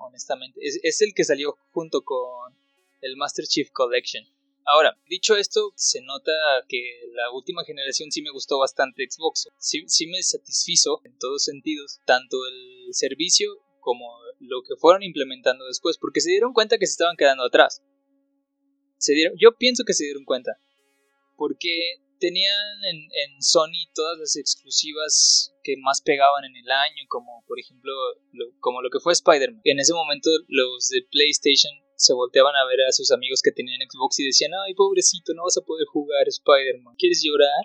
honestamente. 0.00 0.60
Es, 0.62 1.00
el 1.00 1.14
que 1.14 1.24
salió 1.24 1.56
junto 1.70 2.02
con 2.02 2.54
el 3.00 3.16
Master 3.16 3.46
Chief 3.46 3.70
Collection. 3.72 4.24
Ahora, 4.64 4.96
dicho 5.08 5.36
esto, 5.36 5.72
se 5.74 6.00
nota 6.02 6.32
que 6.68 7.00
la 7.12 7.30
última 7.32 7.64
generación 7.64 8.10
sí 8.10 8.22
me 8.22 8.30
gustó 8.30 8.58
bastante 8.58 9.06
Xbox. 9.08 9.48
Sí, 9.58 9.84
sí 9.86 10.06
me 10.06 10.22
satisfizo 10.22 11.00
en 11.04 11.16
todos 11.18 11.44
sentidos, 11.44 12.00
tanto 12.04 12.36
el 12.46 12.92
servicio 12.92 13.50
como 13.80 14.06
lo 14.38 14.62
que 14.62 14.76
fueron 14.76 15.02
implementando 15.02 15.66
después, 15.66 15.98
porque 15.98 16.20
se 16.20 16.30
dieron 16.30 16.52
cuenta 16.52 16.78
que 16.78 16.86
se 16.86 16.92
estaban 16.92 17.16
quedando 17.16 17.44
atrás. 17.44 17.82
Se 18.98 19.14
dieron, 19.14 19.36
yo 19.40 19.56
pienso 19.56 19.84
que 19.84 19.94
se 19.94 20.04
dieron 20.04 20.24
cuenta, 20.24 20.52
porque 21.36 21.96
tenían 22.20 22.84
en, 22.84 23.42
Sony 23.42 23.88
todas 23.94 24.18
las 24.18 24.36
exclusivas 24.36 25.52
que 25.64 25.76
más 25.78 26.02
pegaban 26.02 26.44
en 26.44 26.54
el 26.54 26.70
año, 26.70 27.04
como 27.08 27.42
por 27.48 27.58
ejemplo 27.58 27.90
como 28.60 28.82
lo 28.82 28.90
que 28.90 29.00
fue 29.00 29.14
Spider-Man. 29.14 29.62
En 29.64 29.80
ese 29.80 29.94
momento 29.94 30.28
los 30.48 30.88
de 30.88 31.02
PlayStation 31.10 31.72
se 31.96 32.12
volteaban 32.12 32.54
a 32.54 32.66
ver 32.66 32.80
a 32.86 32.92
sus 32.92 33.10
amigos 33.10 33.42
que 33.42 33.52
tenían 33.52 33.80
Xbox 33.80 34.20
y 34.20 34.26
decían, 34.26 34.52
ay, 34.66 34.74
pobrecito, 34.74 35.34
no 35.34 35.44
vas 35.44 35.56
a 35.56 35.64
poder 35.64 35.86
jugar 35.86 36.28
Spider-Man, 36.28 36.94
¿quieres 36.96 37.22
llorar? 37.24 37.64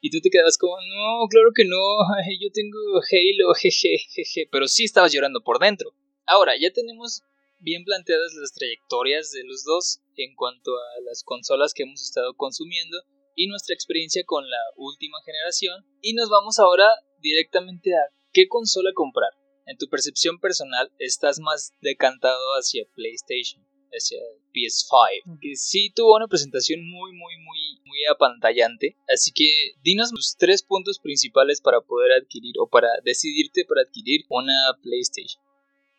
Y 0.00 0.10
tú 0.10 0.20
te 0.20 0.30
quedabas 0.30 0.58
como, 0.58 0.76
no, 0.76 1.26
claro 1.28 1.50
que 1.54 1.64
no, 1.64 1.78
yo 2.40 2.50
tengo 2.52 2.78
Halo, 2.98 3.54
jeje, 3.60 3.98
jeje, 4.14 4.48
pero 4.50 4.68
sí 4.68 4.84
estabas 4.84 5.12
llorando 5.12 5.42
por 5.42 5.58
dentro. 5.58 5.94
Ahora, 6.26 6.52
ya 6.60 6.72
tenemos 6.72 7.22
bien 7.60 7.84
planteadas 7.84 8.34
las 8.34 8.52
trayectorias 8.52 9.30
de 9.30 9.44
los 9.44 9.64
dos 9.64 10.00
en 10.16 10.34
cuanto 10.34 10.70
a 10.76 11.00
las 11.06 11.22
consolas 11.22 11.72
que 11.72 11.84
hemos 11.84 12.02
estado 12.02 12.34
consumiendo 12.34 12.98
y 13.34 13.46
nuestra 13.48 13.74
experiencia 13.74 14.22
con 14.24 14.48
la 14.48 14.62
última 14.76 15.18
generación. 15.24 15.84
Y 16.00 16.14
nos 16.14 16.28
vamos 16.28 16.58
ahora 16.58 16.88
directamente 17.18 17.94
a 17.94 18.08
qué 18.32 18.48
consola 18.48 18.90
comprar 18.94 19.30
en 19.66 19.76
tu 19.76 19.88
percepción 19.88 20.38
personal 20.38 20.90
estás 20.98 21.40
más 21.40 21.72
decantado 21.80 22.54
hacia 22.58 22.84
PlayStation, 22.94 23.64
hacia 23.90 24.18
PS5, 24.52 25.38
que 25.40 25.56
sí 25.56 25.92
tuvo 25.94 26.16
una 26.16 26.28
presentación 26.28 26.80
muy, 26.86 27.12
muy, 27.12 27.36
muy, 27.38 27.80
muy 27.84 27.98
apantallante. 28.10 28.96
Así 29.12 29.32
que 29.32 29.74
dinos 29.82 30.10
los 30.12 30.36
tres 30.38 30.62
puntos 30.62 30.98
principales 30.98 31.60
para 31.60 31.80
poder 31.80 32.12
adquirir 32.12 32.54
o 32.60 32.68
para 32.68 32.88
decidirte 33.04 33.64
para 33.64 33.82
adquirir 33.82 34.24
una 34.28 34.54
PlayStation. 34.82 35.42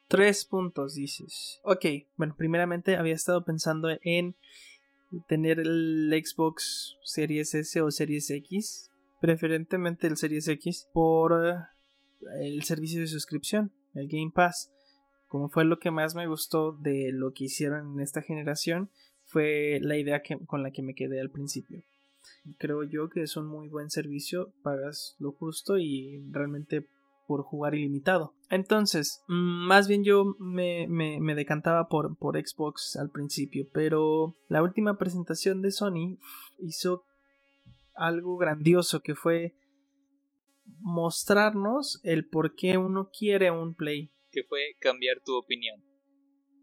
Tres 0.08 0.46
puntos, 0.46 0.94
dices. 0.94 1.60
Ok, 1.64 1.86
bueno, 2.16 2.36
primeramente 2.38 2.96
había 2.96 3.16
estado 3.16 3.44
pensando 3.44 3.90
en 4.04 4.38
tener 5.28 5.60
el 5.60 6.12
Xbox 6.26 6.98
Series 7.04 7.54
S 7.54 7.82
o 7.82 7.92
Series 7.92 8.30
X, 8.30 8.92
preferentemente 9.22 10.08
el 10.08 10.18
Series 10.18 10.48
X, 10.48 10.88
por 10.94 11.34
el 12.40 12.64
servicio 12.64 13.02
de 13.02 13.08
suscripción, 13.08 13.72
el 13.94 14.08
Game 14.08 14.32
Pass. 14.34 14.72
Como 15.28 15.50
fue 15.50 15.66
lo 15.66 15.80
que 15.80 15.92
más 15.92 16.16
me 16.16 16.28
gustó 16.28 16.74
de 16.74 17.12
lo 17.12 17.34
que 17.34 17.46
hicieron 17.46 17.94
en 17.94 18.00
esta 18.02 18.22
generación, 18.22 18.90
fue 19.26 19.80
la 19.82 19.98
idea 19.98 20.22
que, 20.22 20.38
con 20.46 20.64
la 20.64 20.72
que 20.72 20.82
me 20.82 20.96
quedé 20.96 21.20
al 21.20 21.32
principio. 21.32 21.84
Creo 22.58 22.84
yo 22.84 23.10
que 23.10 23.24
es 23.24 23.36
un 23.38 23.48
muy 23.48 23.68
buen 23.68 23.90
servicio, 23.90 24.54
pagas 24.62 25.16
lo 25.20 25.32
justo 25.32 25.78
y 25.78 26.24
realmente 26.32 26.88
por 27.28 27.44
jugar 27.44 27.76
ilimitado. 27.76 28.34
Entonces, 28.50 29.24
mm, 29.28 29.68
más 29.68 29.88
bien 29.88 30.04
yo 30.04 30.36
me, 30.40 30.88
decantaba 31.36 31.88
por, 31.88 32.18
por 32.18 32.38
Xbox 32.38 32.96
al 32.96 33.10
principio, 33.10 33.68
pero 33.74 34.34
la 34.48 34.62
última 34.62 34.98
presentación 34.98 35.62
de 35.62 35.72
Sony 35.72 36.18
hizo 36.60 37.04
algo 37.96 38.38
grandioso 38.38 39.02
que 39.02 39.16
fue 39.16 39.56
mostrarnos 40.80 42.00
el 42.04 42.28
por 42.28 42.56
qué 42.56 42.78
uno 42.78 43.10
quiere 43.18 43.52
un 43.52 43.74
Play. 43.74 44.12
Que 44.32 44.44
fue 44.44 44.76
cambiar 44.80 45.22
tu 45.24 45.36
opinión. 45.36 45.82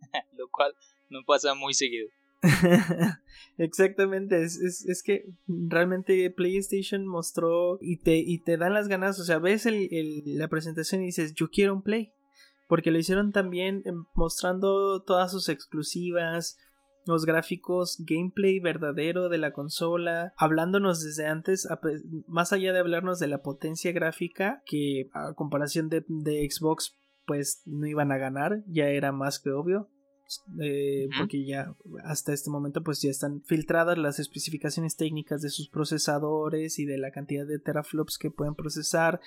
Lo 0.37 0.49
cual 0.51 0.75
no 1.11 1.21
pasa 1.27 1.55
muy 1.55 1.75
seguido. 1.75 2.09
Exactamente, 3.59 4.43
es, 4.43 4.59
es, 4.59 5.03
que 5.03 5.27
realmente 5.47 6.29
PlayStation 6.31 7.07
mostró 7.07 7.79
y 7.81 7.99
te, 7.99 8.17
y 8.17 8.39
te 8.39 8.57
dan 8.57 8.75
las 8.75 8.89
ganas, 8.89 9.21
o 9.21 9.25
sea, 9.25 9.39
ves 9.39 9.67
el, 9.67 9.89
la 10.25 10.49
presentación 10.49 11.03
y 11.03 11.07
dices, 11.07 11.35
yo 11.35 11.51
quiero 11.51 11.75
un 11.75 11.83
Play, 11.83 12.13
porque 12.69 12.91
lo 12.91 12.99
hicieron 12.99 13.31
también 13.31 13.83
em, 13.85 14.07
mostrando 14.15 15.03
todas 15.03 15.31
sus 15.31 15.49
exclusivas, 15.49 16.59
los 17.07 17.27
gráficos, 17.27 18.03
gameplay 18.07 18.59
verdadero 18.61 19.29
de 19.29 19.39
la 19.39 19.53
consola, 19.53 20.33
hablándonos 20.37 21.03
desde 21.03 21.27
antes, 21.27 21.69
más 22.27 22.53
allá 22.53 22.73
de 22.73 22.79
hablarnos 22.79 23.19
de 23.19 23.29
la 23.29 23.43
potencia 23.43 23.93
gráfica, 23.93 24.63
que 24.67 25.11
a 25.13 25.35
comparación 25.35 25.89
de, 25.89 26.05
de 26.09 26.49
Xbox, 26.49 26.97
pues 27.27 27.63
no 27.67 27.87
iban 27.87 28.13
a 28.13 28.19
ganar, 28.19 28.63
ya 28.67 28.89
era 28.89 29.13
más 29.13 29.39
que 29.39 29.51
obvio. 29.51 29.89
Eh, 30.61 31.09
porque 31.19 31.45
ya 31.45 31.75
hasta 32.05 32.33
este 32.33 32.49
momento 32.49 32.83
pues 32.83 33.03
ya 33.03 33.11
están 33.11 33.43
filtradas 33.43 33.99
las 33.99 34.19
especificaciones 34.19 34.97
técnicas 34.97 35.43
de 35.43 35.51
sus 35.51 35.69
procesadores 35.69 36.79
y 36.79 36.87
de 36.87 36.97
la 36.99 37.11
cantidad 37.11 37.47
de 37.47 37.59
teraflops 37.59 38.19
que 38.19 38.31
pueden 38.31 38.55
procesar. 38.55 39.21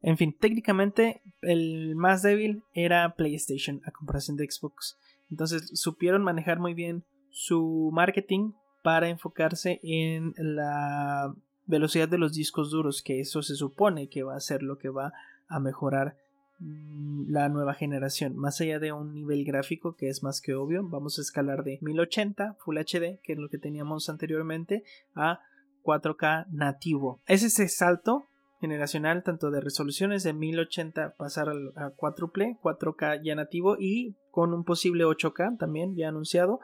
En 0.00 0.16
fin, 0.16 0.36
técnicamente 0.38 1.22
el 1.42 1.96
más 1.96 2.22
débil 2.22 2.62
era 2.74 3.14
PlayStation 3.16 3.80
a 3.84 3.90
comparación 3.90 4.36
de 4.36 4.48
Xbox. 4.50 4.98
Entonces 5.30 5.70
supieron 5.74 6.22
manejar 6.22 6.60
muy 6.60 6.74
bien 6.74 7.04
su 7.30 7.90
marketing 7.92 8.52
para 8.82 9.08
enfocarse 9.08 9.80
en 9.82 10.34
la 10.36 11.34
velocidad 11.66 12.08
de 12.08 12.18
los 12.18 12.34
discos 12.34 12.70
duros, 12.70 13.02
que 13.02 13.20
eso 13.20 13.42
se 13.42 13.54
supone 13.54 14.08
que 14.08 14.22
va 14.22 14.36
a 14.36 14.40
ser 14.40 14.62
lo 14.62 14.78
que 14.78 14.90
va 14.90 15.12
a 15.48 15.58
mejorar 15.58 16.16
la 16.58 17.48
nueva 17.48 17.74
generación. 17.74 18.36
Más 18.36 18.60
allá 18.60 18.78
de 18.78 18.92
un 18.92 19.12
nivel 19.12 19.44
gráfico 19.44 19.96
que 19.96 20.08
es 20.08 20.22
más 20.22 20.40
que 20.40 20.54
obvio, 20.54 20.86
vamos 20.88 21.18
a 21.18 21.22
escalar 21.22 21.64
de 21.64 21.78
1080 21.82 22.56
Full 22.64 22.78
HD, 22.78 23.20
que 23.22 23.32
es 23.32 23.38
lo 23.38 23.48
que 23.48 23.58
teníamos 23.58 24.08
anteriormente, 24.08 24.84
a 25.14 25.40
4K 25.82 26.46
nativo. 26.50 27.20
Es 27.26 27.42
ese 27.42 27.68
salto 27.68 28.28
generacional 28.60 29.22
tanto 29.22 29.50
de 29.50 29.60
resoluciones 29.60 30.22
de 30.22 30.32
1080 30.32 31.16
pasar 31.16 31.50
a 31.76 31.90
4 31.90 32.32
4K 32.32 33.22
ya 33.22 33.34
nativo 33.34 33.76
y 33.78 34.16
con 34.30 34.54
un 34.54 34.64
posible 34.64 35.04
8K 35.04 35.58
también 35.58 35.96
ya 35.96 36.08
anunciado 36.08 36.60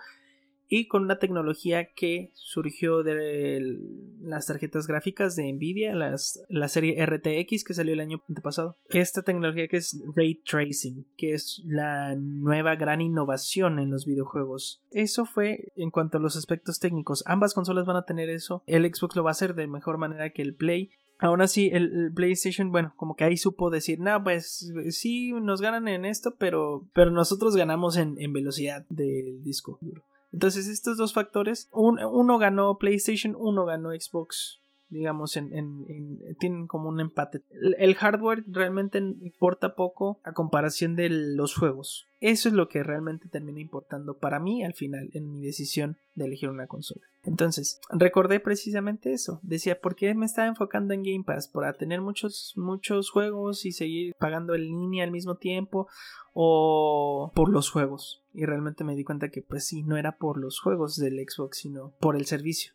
y 0.73 0.87
con 0.87 1.03
una 1.03 1.19
tecnología 1.19 1.93
que 1.93 2.31
surgió 2.33 3.03
de 3.03 3.77
las 4.21 4.47
tarjetas 4.47 4.87
gráficas 4.87 5.35
de 5.35 5.53
Nvidia, 5.53 5.95
la 5.95 6.69
serie 6.69 7.05
RTX 7.05 7.65
que 7.65 7.75
salió 7.75 7.93
el 7.93 8.00
año 8.00 8.23
antepasado. 8.29 8.77
Esta 8.89 9.23
tecnología 9.23 9.67
que 9.67 9.79
es 9.79 10.00
Ray 10.15 10.37
Tracing, 10.37 11.07
que 11.17 11.35
es 11.35 11.61
la 11.67 12.15
nueva 12.15 12.77
gran 12.77 13.00
innovación 13.00 13.81
en 13.81 13.91
los 13.91 14.07
videojuegos. 14.07 14.81
Eso 14.93 15.27
fue 15.27 15.73
en 15.75 15.91
cuanto 15.91 16.19
a 16.19 16.21
los 16.21 16.37
aspectos 16.37 16.79
técnicos. 16.79 17.25
Ambas 17.27 17.53
consolas 17.53 17.85
van 17.85 17.97
a 17.97 18.05
tener 18.07 18.31
eso. 18.31 18.62
El 18.67 18.85
Xbox 18.95 19.17
lo 19.17 19.25
va 19.25 19.31
a 19.31 19.33
hacer 19.33 19.57
de 19.57 19.67
mejor 19.67 19.99
manera 19.99 20.31
que 20.31 20.43
el 20.43 20.55
Play. 20.55 20.91
Aún 21.19 21.43
así, 21.43 21.69
el, 21.73 22.12
PlayStation, 22.15 22.71
bueno, 22.71 22.95
como 22.97 23.17
que 23.17 23.25
ahí 23.25 23.37
supo 23.37 23.71
decir, 23.71 23.99
no, 23.99 24.23
pues 24.23 24.73
sí, 24.91 25.33
nos 25.33 25.61
ganan 25.61 25.89
en 25.89 26.05
esto, 26.05 26.37
pero, 26.39 26.89
pero 26.95 27.11
nosotros 27.11 27.57
ganamos 27.57 27.97
en, 27.97 28.15
en 28.19 28.33
velocidad 28.33 28.87
del 28.89 29.43
disco 29.43 29.77
duro. 29.83 30.05
Entonces 30.33 30.69
estos 30.69 30.97
dos 30.97 31.13
factores, 31.13 31.69
uno 31.73 32.39
ganó 32.39 32.79
PlayStation, 32.79 33.35
uno 33.37 33.65
ganó 33.65 33.91
Xbox 33.91 34.60
digamos, 34.91 35.37
en, 35.37 36.37
tienen 36.39 36.67
como 36.67 36.89
un 36.89 37.01
empate. 37.01 37.43
El, 37.79 37.95
hardware 37.95 38.45
realmente 38.49 38.99
importa 38.99 39.75
poco 39.75 40.21
a 40.25 40.33
comparación 40.33 40.97
de 40.97 41.09
los 41.09 41.55
juegos. 41.55 42.07
Eso 42.21 42.49
es 42.49 42.55
lo 42.55 42.69
que 42.69 42.83
realmente 42.83 43.29
termina 43.29 43.61
importando 43.61 44.19
para 44.19 44.41
mí 44.41 44.63
al 44.63 44.75
final 44.75 45.09
en 45.15 45.33
mi 45.33 45.41
decisión 45.41 45.97
de 46.15 46.27
elegir 46.27 46.51
una 46.51 46.67
consola. 46.67 47.07
Entonces, 47.23 47.81
recordé 47.91 48.41
precisamente 48.41 49.13
eso. 49.13 49.41
Decía, 49.43 49.81
¿por 49.81 49.95
qué 49.95 50.15
me 50.15 50.27
estaba 50.27 50.49
enfocando 50.49 50.93
en 50.93 51.03
Game 51.03 51.25
Pass? 51.25 51.49
¿Para 51.49 51.73
tener 51.75 52.01
muchos, 52.01 52.53
muchos 52.57 53.11
juegos 53.11 53.65
y 53.65 53.73
seguir 53.73 54.15
pagando 54.19 54.55
en 54.55 54.63
línea 54.63 55.05
al 55.05 55.13
mismo 55.13 55.37
tiempo? 55.37 55.89
¿O 56.33 57.33
por 57.35 57.49
los 57.49 57.71
juegos? 57.71 58.23
Y 58.33 58.45
realmente 58.45 58.85
me 58.85 58.97
di 58.97 59.05
cuenta 59.05 59.31
que 59.31 59.43
pues 59.43 59.67
sí, 59.67 59.83
no 59.83 59.97
era 59.97 60.17
por 60.17 60.39
los 60.39 60.61
juegos 60.61 60.97
del 60.97 61.19
Xbox, 61.19 61.59
sino 61.59 61.93
por 62.01 62.17
el 62.17 62.27
servicio. 62.27 62.73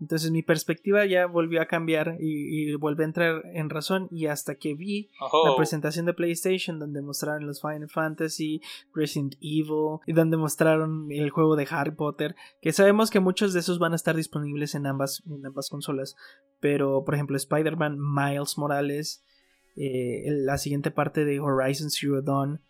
Entonces 0.00 0.30
mi 0.30 0.42
perspectiva 0.42 1.04
ya 1.04 1.26
volvió 1.26 1.60
a 1.60 1.66
cambiar 1.66 2.16
y, 2.18 2.70
y 2.70 2.74
volví 2.74 3.02
a 3.02 3.06
entrar 3.06 3.42
en 3.52 3.68
razón 3.68 4.08
y 4.10 4.26
hasta 4.26 4.54
que 4.54 4.74
vi 4.74 5.10
la 5.44 5.54
presentación 5.56 6.06
de 6.06 6.14
PlayStation 6.14 6.78
donde 6.78 7.02
mostraron 7.02 7.46
los 7.46 7.60
Final 7.60 7.88
Fantasy, 7.88 8.62
Resident 8.94 9.34
Evil 9.40 9.98
y 10.06 10.14
donde 10.14 10.38
mostraron 10.38 11.12
el 11.12 11.30
juego 11.30 11.54
de 11.54 11.68
Harry 11.70 11.90
Potter, 11.90 12.34
que 12.62 12.72
sabemos 12.72 13.10
que 13.10 13.20
muchos 13.20 13.52
de 13.52 13.60
esos 13.60 13.78
van 13.78 13.92
a 13.92 13.96
estar 13.96 14.16
disponibles 14.16 14.74
en 14.74 14.86
ambas, 14.86 15.22
en 15.26 15.44
ambas 15.44 15.68
consolas, 15.68 16.16
pero 16.60 17.04
por 17.04 17.14
ejemplo 17.14 17.36
Spider-Man 17.36 17.98
Miles 17.98 18.56
Morales, 18.56 19.22
eh, 19.76 20.24
la 20.28 20.56
siguiente 20.56 20.90
parte 20.90 21.24
de 21.24 21.40
Horizon 21.40 21.90
Zero 21.90 22.22
Dawn 22.22 22.60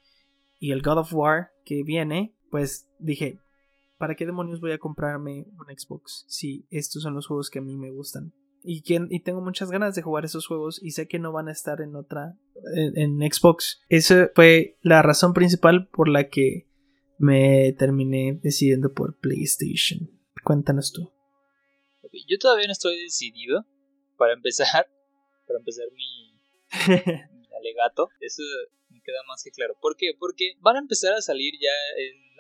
y 0.58 0.72
el 0.72 0.82
God 0.82 0.99
of 0.99 1.14
War 1.14 1.52
que 1.64 1.84
viene, 1.84 2.34
pues 2.50 2.88
dije, 2.99 3.38
¿para 4.00 4.14
qué 4.14 4.25
demonios 4.25 4.62
voy 4.62 4.73
a 4.73 4.78
comprarme 4.78 5.45
un 5.59 5.78
Xbox 5.78 6.25
si 6.26 6.66
estos 6.71 7.02
son 7.02 7.12
los 7.12 7.26
juegos 7.26 7.50
que 7.50 7.59
a 7.59 7.62
mí 7.62 7.76
me 7.76 7.90
gustan? 7.90 8.33
Y, 8.64 8.83
y 8.87 9.21
tengo 9.21 9.42
muchas 9.42 9.71
ganas 9.71 9.95
de 9.95 10.00
jugar 10.00 10.25
esos 10.25 10.47
juegos 10.47 10.83
y 10.83 10.92
sé 10.92 11.07
que 11.07 11.19
no 11.19 11.33
van 11.33 11.49
a 11.49 11.52
estar 11.52 11.83
en 11.83 11.95
otra, 11.95 12.35
en, 12.75 13.19
Xbox. 13.21 13.83
Esa 13.90 14.30
fue 14.35 14.78
la 14.80 15.02
razón 15.02 15.35
principal 15.35 15.87
por 15.88 16.09
la 16.09 16.28
que 16.28 16.66
me 17.19 17.75
terminé 17.78 18.40
decidiendo 18.42 18.92
por 18.95 19.19
PlayStation. 19.19 20.11
Cuéntanos 20.45 20.92
tú. 20.92 21.12
yo 22.26 22.38
todavía 22.38 22.69
no 22.69 22.73
estoy 22.73 23.02
decidido. 23.02 23.66
Para 24.16 24.33
empezar, 24.33 24.87
para 25.47 25.59
empezar 25.59 25.85
mi, 25.95 26.33
mi 26.88 27.49
alegato, 27.54 28.09
eso 28.21 28.42
queda 29.11 29.23
más 29.26 29.43
que 29.43 29.50
claro. 29.50 29.76
¿Por 29.81 29.97
qué? 29.97 30.12
Porque 30.19 30.55
van 30.61 30.76
a 30.76 30.79
empezar 30.79 31.12
a 31.14 31.23
salir 31.23 31.55
ya 31.61 31.75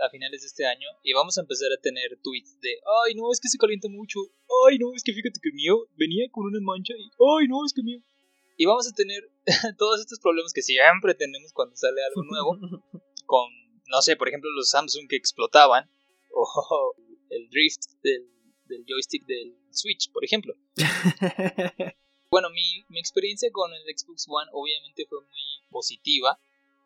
a 0.04 0.10
finales 0.10 0.42
de 0.42 0.46
este 0.46 0.64
año 0.64 0.88
y 1.02 1.12
vamos 1.12 1.36
a 1.36 1.42
empezar 1.42 1.68
a 1.72 1.80
tener 1.80 2.18
tweets 2.22 2.60
de, 2.60 2.80
ay, 3.04 3.14
no, 3.14 3.32
es 3.32 3.40
que 3.40 3.48
se 3.48 3.58
calienta 3.58 3.88
mucho, 3.88 4.20
ay, 4.66 4.78
no, 4.78 4.94
es 4.94 5.02
que 5.02 5.12
fíjate 5.12 5.40
que 5.42 5.52
mío 5.52 5.88
venía 5.96 6.30
con 6.30 6.46
una 6.46 6.60
mancha 6.60 6.94
y, 6.96 7.10
ay, 7.18 7.48
no, 7.48 7.64
es 7.64 7.72
que 7.72 7.82
mío. 7.82 8.00
Y 8.56 8.66
vamos 8.66 8.86
a 8.88 8.94
tener 8.94 9.30
todos 9.78 10.00
estos 10.00 10.20
problemas 10.20 10.52
que 10.52 10.62
siempre 10.62 11.14
tenemos 11.14 11.52
cuando 11.52 11.76
sale 11.76 12.02
algo 12.04 12.22
nuevo, 12.22 12.58
con, 13.26 13.48
no 13.88 14.02
sé, 14.02 14.16
por 14.16 14.28
ejemplo, 14.28 14.50
los 14.50 14.70
Samsung 14.70 15.08
que 15.08 15.16
explotaban, 15.16 15.90
o 16.32 16.94
el 17.30 17.48
drift 17.50 17.82
del, 18.02 18.28
del 18.66 18.84
joystick 18.86 19.26
del 19.26 19.56
Switch, 19.70 20.10
por 20.12 20.24
ejemplo. 20.24 20.54
Bueno, 22.30 22.48
mi, 22.50 22.84
mi, 22.88 23.00
experiencia 23.00 23.50
con 23.50 23.72
el 23.72 23.82
Xbox 23.82 24.26
One 24.28 24.48
obviamente 24.52 25.04
fue 25.08 25.20
muy 25.20 25.66
positiva 25.68 26.38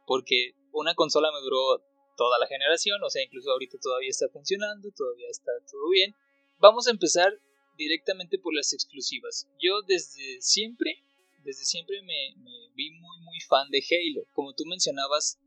porque 0.06 0.52
una 0.72 0.94
consola 0.94 1.30
me 1.32 1.40
duró 1.40 1.82
toda 2.16 2.38
la 2.38 2.46
generación, 2.46 3.02
o 3.02 3.10
sea, 3.10 3.22
incluso 3.22 3.50
ahorita 3.50 3.78
todavía 3.80 4.10
está 4.10 4.28
funcionando, 4.28 4.90
todavía 4.96 5.28
está 5.30 5.52
todo 5.70 5.88
bien. 5.90 6.14
Vamos 6.58 6.86
a 6.86 6.90
empezar 6.90 7.32
directamente 7.76 8.38
por 8.38 8.54
las 8.54 8.72
exclusivas. 8.72 9.48
Yo 9.60 9.82
desde 9.86 10.40
siempre, 10.40 11.02
desde 11.44 11.64
siempre 11.64 12.02
me, 12.02 12.34
vi 12.74 12.90
muy 12.90 13.20
muy 13.20 13.40
fan 13.48 13.68
de 13.70 13.82
Halo. 13.82 14.26
Como 14.32 14.54
tú 14.54 14.64
mencionabas, 14.66 15.38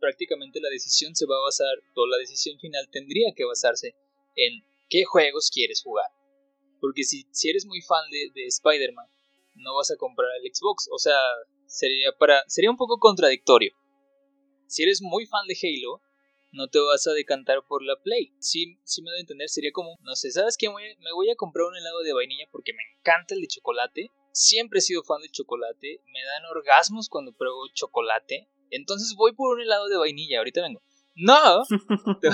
prácticamente 0.00 0.60
la 0.60 0.70
decisión 0.70 1.14
se 1.14 1.26
va 1.26 1.36
a 1.36 1.44
basar, 1.44 1.76
o 1.94 2.06
la 2.06 2.18
decisión 2.18 2.58
final 2.58 2.88
tendría 2.90 3.32
que 3.36 3.44
basarse 3.44 3.94
en 4.36 4.64
qué 4.88 5.04
juegos 5.04 5.50
quieres 5.52 5.82
jugar. 5.82 6.10
Porque 6.80 7.04
si, 7.04 7.26
si 7.32 7.50
eres 7.50 7.66
muy 7.66 7.80
fan 7.80 8.10
de, 8.10 8.30
de 8.34 8.46
Spider-Man, 8.46 9.06
no 9.56 9.74
vas 9.76 9.90
a 9.90 9.96
comprar 9.96 10.28
el 10.42 10.54
Xbox. 10.54 10.88
O 10.92 10.98
sea, 10.98 11.18
sería 11.66 12.12
para. 12.18 12.42
sería 12.48 12.70
un 12.70 12.76
poco 12.76 12.98
contradictorio. 12.98 13.72
Si 14.74 14.82
eres 14.82 15.02
muy 15.02 15.24
fan 15.24 15.46
de 15.46 15.56
Halo, 15.62 16.02
no 16.50 16.66
te 16.66 16.80
vas 16.80 17.06
a 17.06 17.12
decantar 17.12 17.64
por 17.64 17.84
la 17.84 17.94
Play. 18.02 18.32
Sí, 18.40 18.76
sí 18.82 19.02
me 19.02 19.10
doy 19.10 19.18
a 19.18 19.20
entender, 19.20 19.48
sería 19.48 19.70
como, 19.70 19.96
no 20.02 20.16
sé, 20.16 20.32
¿sabes 20.32 20.56
qué? 20.56 20.68
Me 20.68 21.12
voy 21.12 21.30
a 21.30 21.36
comprar 21.36 21.66
un 21.66 21.76
helado 21.76 22.02
de 22.02 22.12
vainilla 22.12 22.48
porque 22.50 22.72
me 22.72 22.82
encanta 22.98 23.36
el 23.36 23.42
de 23.42 23.46
chocolate. 23.46 24.10
Siempre 24.32 24.80
he 24.80 24.82
sido 24.82 25.04
fan 25.04 25.22
de 25.22 25.30
chocolate. 25.30 26.00
Me 26.12 26.24
dan 26.24 26.44
orgasmos 26.46 27.08
cuando 27.08 27.32
pruebo 27.32 27.68
chocolate. 27.72 28.48
Entonces 28.70 29.14
voy 29.16 29.32
por 29.32 29.54
un 29.54 29.62
helado 29.62 29.86
de 29.86 29.96
vainilla. 29.96 30.38
Ahorita 30.38 30.62
vengo. 30.62 30.82
No, 31.14 31.62
te, 32.20 32.28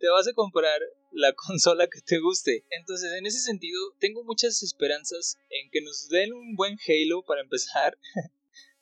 te, 0.00 0.08
vas 0.08 0.26
a 0.26 0.32
comprar 0.32 0.80
la 1.12 1.32
consola 1.34 1.86
que 1.86 2.00
te 2.00 2.18
guste. 2.18 2.64
Entonces, 2.70 3.12
en 3.12 3.24
ese 3.24 3.38
sentido, 3.38 3.80
tengo 4.00 4.24
muchas 4.24 4.64
esperanzas 4.64 5.38
en 5.48 5.70
que 5.70 5.80
nos 5.80 6.08
den 6.08 6.32
un 6.32 6.56
buen 6.56 6.76
Halo 6.88 7.22
para 7.22 7.42
empezar. 7.42 7.96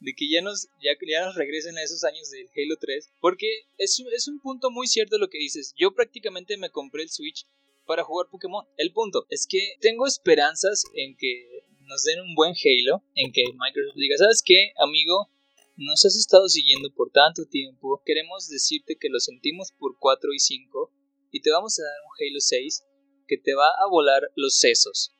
de 0.02 0.14
que 0.14 0.28
ya 0.28 0.42
nos, 0.42 0.68
ya, 0.82 0.92
ya 1.08 1.24
nos 1.24 1.36
regresen 1.36 1.78
a 1.78 1.82
esos 1.82 2.04
años 2.04 2.30
del 2.30 2.48
Halo 2.56 2.76
3. 2.80 3.10
Porque 3.20 3.46
es, 3.78 4.02
es 4.14 4.28
un 4.28 4.40
punto 4.40 4.70
muy 4.70 4.86
cierto 4.86 5.18
lo 5.18 5.28
que 5.28 5.38
dices. 5.38 5.74
Yo 5.76 5.94
prácticamente 5.94 6.56
me 6.56 6.70
compré 6.70 7.02
el 7.02 7.10
Switch 7.10 7.46
para 7.86 8.04
jugar 8.04 8.28
Pokémon. 8.30 8.66
El 8.76 8.92
punto 8.92 9.26
es 9.30 9.46
que 9.46 9.76
tengo 9.80 10.06
esperanzas 10.06 10.84
en 10.94 11.16
que 11.16 11.62
nos 11.80 12.04
den 12.04 12.20
un 12.20 12.34
buen 12.34 12.52
Halo, 12.52 13.02
en 13.14 13.32
que 13.32 13.42
Microsoft 13.52 13.96
diga, 13.96 14.16
¿sabes 14.16 14.42
qué, 14.44 14.72
amigo? 14.78 15.28
Nos 15.76 16.04
has 16.04 16.16
estado 16.16 16.48
siguiendo 16.48 16.92
por 16.94 17.10
tanto 17.10 17.46
tiempo, 17.46 18.02
queremos 18.04 18.48
decirte 18.48 18.96
que 19.00 19.08
lo 19.08 19.20
sentimos 19.20 19.72
por 19.78 19.96
4 19.98 20.32
y 20.32 20.38
5 20.38 20.92
y 21.32 21.40
te 21.40 21.50
vamos 21.50 21.78
a 21.78 21.82
dar 21.82 22.00
un 22.04 22.28
Halo 22.28 22.40
6 22.40 22.84
que 23.26 23.38
te 23.38 23.54
va 23.54 23.68
a 23.68 23.88
volar 23.90 24.22
los 24.36 24.58
sesos. 24.58 25.12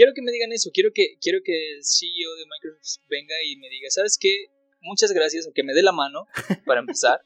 Quiero 0.00 0.14
que 0.14 0.22
me 0.22 0.32
digan 0.32 0.50
eso, 0.50 0.70
quiero 0.72 0.92
que, 0.94 1.18
quiero 1.20 1.40
que 1.44 1.52
el 1.74 1.84
CEO 1.84 2.34
de 2.36 2.46
Microsoft 2.46 3.04
venga 3.10 3.34
y 3.44 3.56
me 3.56 3.68
diga, 3.68 3.90
¿sabes 3.90 4.16
qué? 4.18 4.46
Muchas 4.80 5.12
gracias, 5.12 5.46
o 5.46 5.52
que 5.52 5.62
me 5.62 5.74
dé 5.74 5.82
la 5.82 5.92
mano, 5.92 6.26
para 6.64 6.80
empezar, 6.80 7.20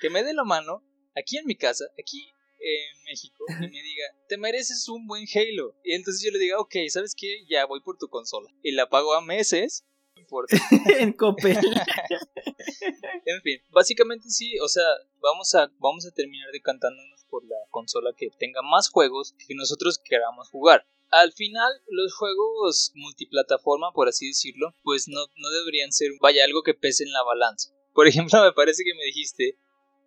que 0.00 0.08
me 0.08 0.24
dé 0.24 0.32
la 0.32 0.44
mano 0.44 0.82
aquí 1.14 1.36
en 1.36 1.44
mi 1.44 1.54
casa, 1.54 1.84
aquí 2.00 2.32
en 2.60 3.04
México, 3.04 3.44
y 3.46 3.68
me 3.68 3.82
diga, 3.82 4.06
te 4.26 4.38
mereces 4.38 4.88
un 4.88 5.06
buen 5.06 5.26
Halo. 5.34 5.76
Y 5.84 5.92
entonces 5.92 6.24
yo 6.24 6.30
le 6.30 6.38
diga, 6.38 6.60
ok, 6.60 6.76
¿sabes 6.88 7.14
qué? 7.14 7.44
Ya 7.46 7.66
voy 7.66 7.82
por 7.82 7.98
tu 7.98 8.08
consola. 8.08 8.48
Y 8.62 8.70
la 8.72 8.88
pago 8.88 9.12
a 9.12 9.20
meses. 9.20 9.84
No 10.14 10.22
importa. 10.22 10.56
en 10.98 11.12
Coppel. 11.12 11.58
en 13.26 13.42
fin, 13.42 13.60
básicamente 13.68 14.30
sí, 14.30 14.58
o 14.60 14.68
sea, 14.68 14.86
vamos 15.20 15.54
a, 15.54 15.70
vamos 15.78 16.06
a 16.06 16.10
terminar 16.10 16.50
decantándonos 16.52 17.22
por 17.28 17.44
la 17.44 17.58
consola 17.68 18.14
que 18.16 18.30
tenga 18.38 18.62
más 18.62 18.88
juegos 18.88 19.34
que 19.46 19.54
nosotros 19.54 20.00
queramos 20.02 20.48
jugar. 20.48 20.86
Al 21.12 21.30
final, 21.34 21.70
los 21.88 22.14
juegos 22.14 22.90
multiplataforma, 22.94 23.92
por 23.92 24.08
así 24.08 24.28
decirlo, 24.28 24.74
pues 24.82 25.08
no, 25.08 25.20
no 25.36 25.50
deberían 25.50 25.92
ser, 25.92 26.10
vaya, 26.22 26.42
algo 26.42 26.62
que 26.62 26.72
pese 26.72 27.04
en 27.04 27.12
la 27.12 27.22
balanza. 27.22 27.70
Por 27.92 28.08
ejemplo, 28.08 28.42
me 28.42 28.52
parece 28.52 28.82
que 28.82 28.94
me 28.94 29.04
dijiste 29.04 29.58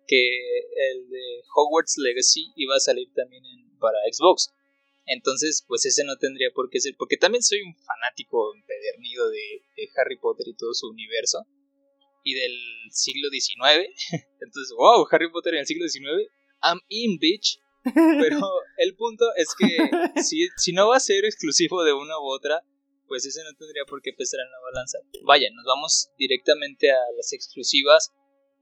que 0.08 0.28
el 0.90 1.08
de 1.08 1.42
Hogwarts 1.54 1.96
Legacy 1.98 2.52
iba 2.56 2.74
a 2.74 2.80
salir 2.80 3.08
también 3.14 3.44
para 3.78 3.98
Xbox. 4.10 4.52
Entonces, 5.06 5.64
pues 5.68 5.86
ese 5.86 6.02
no 6.04 6.16
tendría 6.16 6.50
por 6.52 6.68
qué 6.70 6.80
ser, 6.80 6.96
porque 6.98 7.16
también 7.16 7.44
soy 7.44 7.62
un 7.62 7.76
fanático 7.76 8.52
empedernido 8.56 9.28
de, 9.28 9.62
de 9.76 9.88
Harry 9.96 10.18
Potter 10.18 10.48
y 10.48 10.56
todo 10.56 10.74
su 10.74 10.88
universo. 10.88 11.46
Y 12.24 12.34
del 12.34 12.58
siglo 12.90 13.28
XIX. 13.30 13.86
Entonces, 14.40 14.74
wow, 14.76 15.06
Harry 15.12 15.30
Potter 15.30 15.54
en 15.54 15.60
el 15.60 15.66
siglo 15.66 15.86
XIX. 15.88 16.28
I'm 16.64 16.80
in, 16.88 17.20
bitch. 17.20 17.60
Pero 17.94 18.40
el 18.78 18.94
punto 18.96 19.24
es 19.36 19.48
que 19.58 20.22
si, 20.22 20.48
si 20.56 20.72
no 20.72 20.88
va 20.88 20.96
a 20.96 21.00
ser 21.00 21.24
exclusivo 21.24 21.84
de 21.84 21.92
una 21.92 22.18
u 22.18 22.24
otra, 22.24 22.62
pues 23.06 23.24
ese 23.24 23.42
no 23.44 23.54
tendría 23.56 23.84
por 23.84 24.02
qué 24.02 24.12
pesar 24.12 24.40
en 24.40 24.50
la 24.50 24.60
balanza. 24.60 24.98
Vaya, 25.24 25.48
nos 25.54 25.64
vamos 25.64 26.10
directamente 26.18 26.90
a 26.90 26.98
las 27.16 27.32
exclusivas 27.32 28.12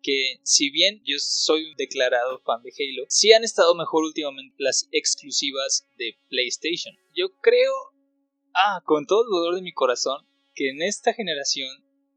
que 0.03 0.39
si 0.43 0.71
bien 0.71 1.01
yo 1.05 1.17
soy 1.19 1.65
un 1.65 1.77
declarado 1.77 2.39
fan 2.41 2.63
de 2.63 2.71
Halo, 2.71 3.07
sí 3.09 3.33
han 3.33 3.43
estado 3.43 3.75
mejor 3.75 4.05
últimamente 4.05 4.55
las 4.59 4.87
exclusivas 4.93 5.89
de 5.97 6.19
PlayStation. 6.29 6.95
Yo 7.15 7.35
creo, 7.41 7.73
ah, 8.55 8.83
con 8.85 9.07
todo 9.07 9.25
el 9.25 9.31
dolor 9.31 9.55
de 9.57 9.63
mi 9.63 9.73
corazón, 9.73 10.27
que 10.55 10.69
en 10.69 10.83
esta 10.83 11.15
generación 11.15 11.69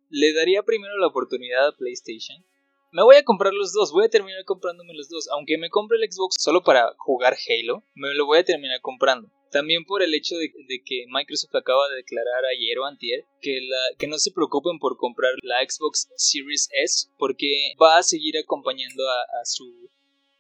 le 0.09 0.33
daría 0.33 0.63
primero 0.63 0.97
la 0.97 1.07
oportunidad 1.07 1.67
a 1.67 1.75
PlayStation. 1.77 2.45
Me 2.91 3.03
voy 3.03 3.17
a 3.17 3.23
comprar 3.23 3.53
los 3.53 3.73
dos, 3.73 3.91
voy 3.91 4.05
a 4.05 4.09
terminar 4.09 4.45
comprándome 4.45 4.93
los 4.93 5.09
dos. 5.09 5.27
Aunque 5.31 5.57
me 5.57 5.69
compre 5.69 5.97
el 5.97 6.09
Xbox 6.09 6.35
solo 6.39 6.63
para 6.63 6.93
jugar 6.97 7.35
Halo, 7.35 7.83
me 7.95 8.13
lo 8.13 8.25
voy 8.25 8.39
a 8.39 8.45
terminar 8.45 8.79
comprando. 8.81 9.29
También 9.51 9.85
por 9.85 10.01
el 10.01 10.13
hecho 10.13 10.35
de, 10.37 10.51
que 10.85 11.05
Microsoft 11.09 11.55
acaba 11.55 11.87
de 11.89 11.97
declarar 11.97 12.45
ayer 12.45 12.79
o 12.79 12.85
antier 12.85 13.25
que, 13.41 13.59
la, 13.61 13.97
que 13.97 14.07
no 14.07 14.17
se 14.17 14.31
preocupen 14.31 14.79
por 14.79 14.97
comprar 14.97 15.31
la 15.43 15.59
Xbox 15.67 16.09
Series 16.15 16.69
S 16.83 17.09
porque 17.17 17.73
va 17.81 17.97
a 17.97 18.03
seguir 18.03 18.37
acompañando 18.37 19.03
a, 19.09 19.45
su 19.45 19.89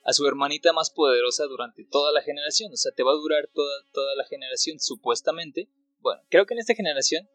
a 0.03 0.13
su 0.13 0.25
hermanita 0.25 0.71
más 0.71 0.89
poderosa 0.89 1.45
durante 1.45 1.85
toda 1.85 2.11
la 2.13 2.21
generación. 2.21 2.71
O 2.71 2.77
sea, 2.77 2.93
te 2.93 3.03
va 3.03 3.11
a 3.11 3.15
durar 3.15 3.49
toda, 3.53 3.83
toda 3.93 4.15
la 4.15 4.25
generación, 4.25 4.79
supuestamente. 4.79 5.69
Bueno, 5.99 6.21
creo 6.29 6.45
que 6.45 6.53
en 6.53 6.59
esta 6.59 6.75
generación, 6.75 7.27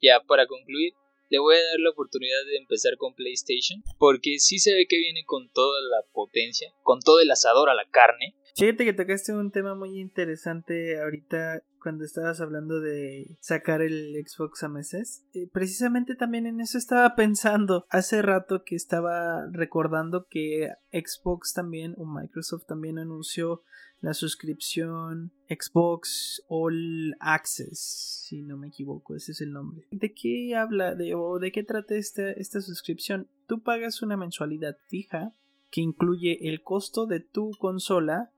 ya 0.00 0.20
para 0.20 0.46
concluir, 0.46 0.94
le 1.28 1.38
voy 1.38 1.56
a 1.56 1.58
dar 1.58 1.80
la 1.80 1.90
oportunidad 1.90 2.44
de 2.46 2.56
empezar 2.56 2.96
con 2.96 3.14
PlayStation. 3.14 3.82
Porque 3.98 4.38
sí 4.38 4.58
se 4.58 4.74
ve 4.74 4.86
que 4.88 4.98
viene 4.98 5.24
con 5.24 5.50
toda 5.52 5.80
la 5.82 6.10
potencia, 6.12 6.72
con 6.82 7.00
todo 7.00 7.20
el 7.20 7.30
asador 7.30 7.70
a 7.70 7.74
la 7.74 7.88
carne. 7.90 8.34
Fíjate 8.56 8.84
que 8.84 8.92
tocaste 8.92 9.32
un 9.32 9.52
tema 9.52 9.74
muy 9.74 10.00
interesante 10.00 11.00
ahorita 11.00 11.62
cuando 11.78 12.04
estabas 12.04 12.40
hablando 12.40 12.80
de 12.80 13.36
sacar 13.40 13.82
el 13.82 14.14
Xbox 14.26 14.62
a 14.62 14.68
meses. 14.68 15.24
Eh, 15.34 15.48
precisamente 15.52 16.14
también 16.14 16.46
en 16.46 16.60
eso 16.60 16.78
estaba 16.78 17.14
pensando 17.14 17.86
hace 17.90 18.22
rato 18.22 18.64
que 18.64 18.76
estaba 18.76 19.46
recordando 19.50 20.26
que 20.28 20.70
Xbox 20.92 21.52
también 21.52 21.94
o 21.96 22.04
Microsoft 22.04 22.66
también 22.66 22.98
anunció 22.98 23.62
la 24.00 24.14
suscripción 24.14 25.32
Xbox 25.48 26.42
All 26.48 27.16
Access, 27.20 28.24
si 28.28 28.42
no 28.42 28.56
me 28.56 28.68
equivoco, 28.68 29.16
ese 29.16 29.32
es 29.32 29.40
el 29.40 29.52
nombre. 29.52 29.86
¿De 29.90 30.12
qué 30.12 30.54
habla 30.54 30.96
o 31.16 31.38
de 31.38 31.52
qué 31.52 31.64
trata 31.64 31.96
esta, 31.96 32.30
esta 32.30 32.60
suscripción? 32.60 33.28
Tú 33.46 33.60
pagas 33.60 34.02
una 34.02 34.16
mensualidad 34.16 34.76
fija 34.86 35.32
que 35.70 35.80
incluye 35.80 36.48
el 36.48 36.62
costo 36.62 37.06
de 37.06 37.20
tu 37.20 37.50
consola 37.58 38.30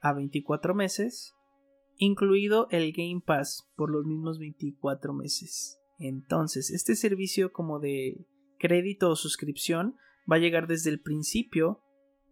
a 0.00 0.12
24 0.12 0.74
meses, 0.74 1.34
incluido 1.96 2.68
el 2.70 2.92
Game 2.92 3.22
Pass 3.24 3.70
por 3.76 3.90
los 3.90 4.04
mismos 4.04 4.38
24 4.38 5.12
meses. 5.12 5.80
Entonces, 5.98 6.70
este 6.70 6.96
servicio 6.96 7.52
como 7.52 7.78
de 7.78 8.26
crédito 8.58 9.10
o 9.10 9.16
suscripción 9.16 9.96
va 10.30 10.36
a 10.36 10.40
llegar 10.40 10.66
desde 10.66 10.90
el 10.90 11.00
principio 11.00 11.82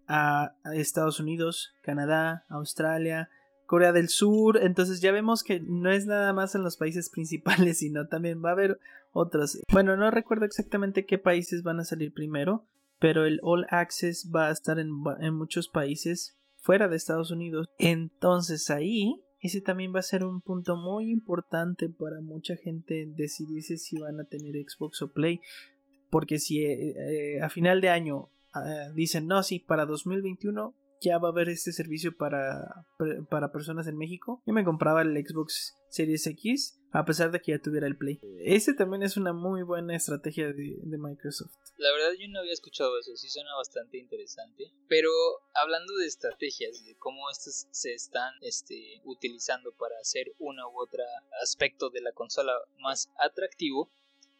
a, 0.08 0.56
Estados 0.74 1.20
Unidos, 1.20 1.74
Canadá, 1.82 2.44
Australia, 2.48 3.30
Corea 3.66 3.92
del 3.92 4.08
Sur. 4.08 4.58
Entonces 4.62 5.00
ya 5.00 5.12
vemos 5.12 5.42
que 5.42 5.60
no 5.60 5.90
es 5.90 6.06
nada 6.06 6.32
más 6.32 6.54
en 6.54 6.62
los 6.62 6.76
países 6.76 7.10
principales, 7.12 7.78
sino 7.78 8.08
también 8.08 8.42
va 8.44 8.50
a 8.50 8.52
haber 8.52 8.78
otros. 9.12 9.60
Bueno, 9.70 9.96
no 9.96 10.10
recuerdo 10.10 10.44
exactamente 10.44 11.06
qué 11.06 11.18
países 11.18 11.62
van 11.62 11.80
a 11.80 11.84
salir 11.84 12.12
primero, 12.12 12.66
pero 12.98 13.24
el 13.24 13.40
All 13.42 13.66
Access 13.70 14.30
va 14.34 14.48
a 14.48 14.52
estar 14.52 14.78
en, 14.78 14.90
en 15.20 15.34
muchos 15.34 15.68
países 15.68 16.38
fuera 16.56 16.88
de 16.88 16.96
Estados 16.96 17.30
Unidos. 17.30 17.68
Entonces 17.78 18.70
ahí, 18.70 19.22
ese 19.42 19.60
también 19.60 19.92
va 19.94 19.98
a 19.98 20.02
ser 20.02 20.24
un 20.24 20.40
punto 20.40 20.76
muy 20.76 21.10
importante 21.10 21.88
para 21.88 22.20
mucha 22.20 22.56
gente 22.56 23.06
decidirse 23.16 23.76
si 23.76 23.98
van 23.98 24.20
a 24.20 24.24
tener 24.24 24.54
Xbox 24.54 25.02
o 25.02 25.12
Play. 25.12 25.40
Porque 26.10 26.38
si 26.38 26.64
eh, 26.64 26.94
eh, 27.36 27.42
a 27.42 27.48
final 27.48 27.80
de 27.80 27.88
año 27.88 28.28
ah, 28.54 28.88
dicen, 28.94 29.26
no, 29.26 29.42
sí, 29.42 29.58
para 29.58 29.84
2021 29.84 30.74
ya 31.00 31.18
va 31.18 31.28
a 31.28 31.32
haber 31.32 31.48
este 31.48 31.72
servicio 31.72 32.16
para, 32.16 32.86
para 33.28 33.50
personas 33.50 33.88
en 33.88 33.98
México. 33.98 34.40
Yo 34.46 34.54
me 34.54 34.64
compraba 34.64 35.02
el 35.02 35.16
Xbox 35.26 35.74
Series 35.88 36.26
X 36.28 36.78
a 36.92 37.04
pesar 37.04 37.30
de 37.30 37.40
que 37.40 37.52
ya 37.52 37.58
tuviera 37.58 37.86
el 37.86 37.96
Play. 37.96 38.20
Ese 38.40 38.74
también 38.74 39.02
es 39.02 39.16
una 39.16 39.32
muy 39.32 39.62
buena 39.62 39.96
estrategia 39.96 40.52
de, 40.52 40.98
Microsoft. 40.98 41.52
La 41.82 41.90
verdad 41.90 42.12
yo 42.16 42.28
no 42.28 42.38
había 42.38 42.52
escuchado 42.52 42.96
eso, 42.96 43.16
sí 43.16 43.28
suena 43.28 43.56
bastante 43.56 43.98
interesante. 43.98 44.70
Pero 44.86 45.10
hablando 45.52 45.96
de 45.96 46.06
estrategias, 46.06 46.84
de 46.84 46.96
cómo 46.96 47.28
estas 47.28 47.66
se 47.72 47.92
están 47.92 48.32
este, 48.40 49.00
utilizando 49.02 49.72
para 49.72 49.98
hacer 50.00 50.32
una 50.38 50.64
u 50.68 50.80
otra 50.80 51.04
aspecto 51.42 51.90
de 51.90 52.00
la 52.00 52.12
consola 52.12 52.52
más 52.78 53.10
atractivo, 53.18 53.90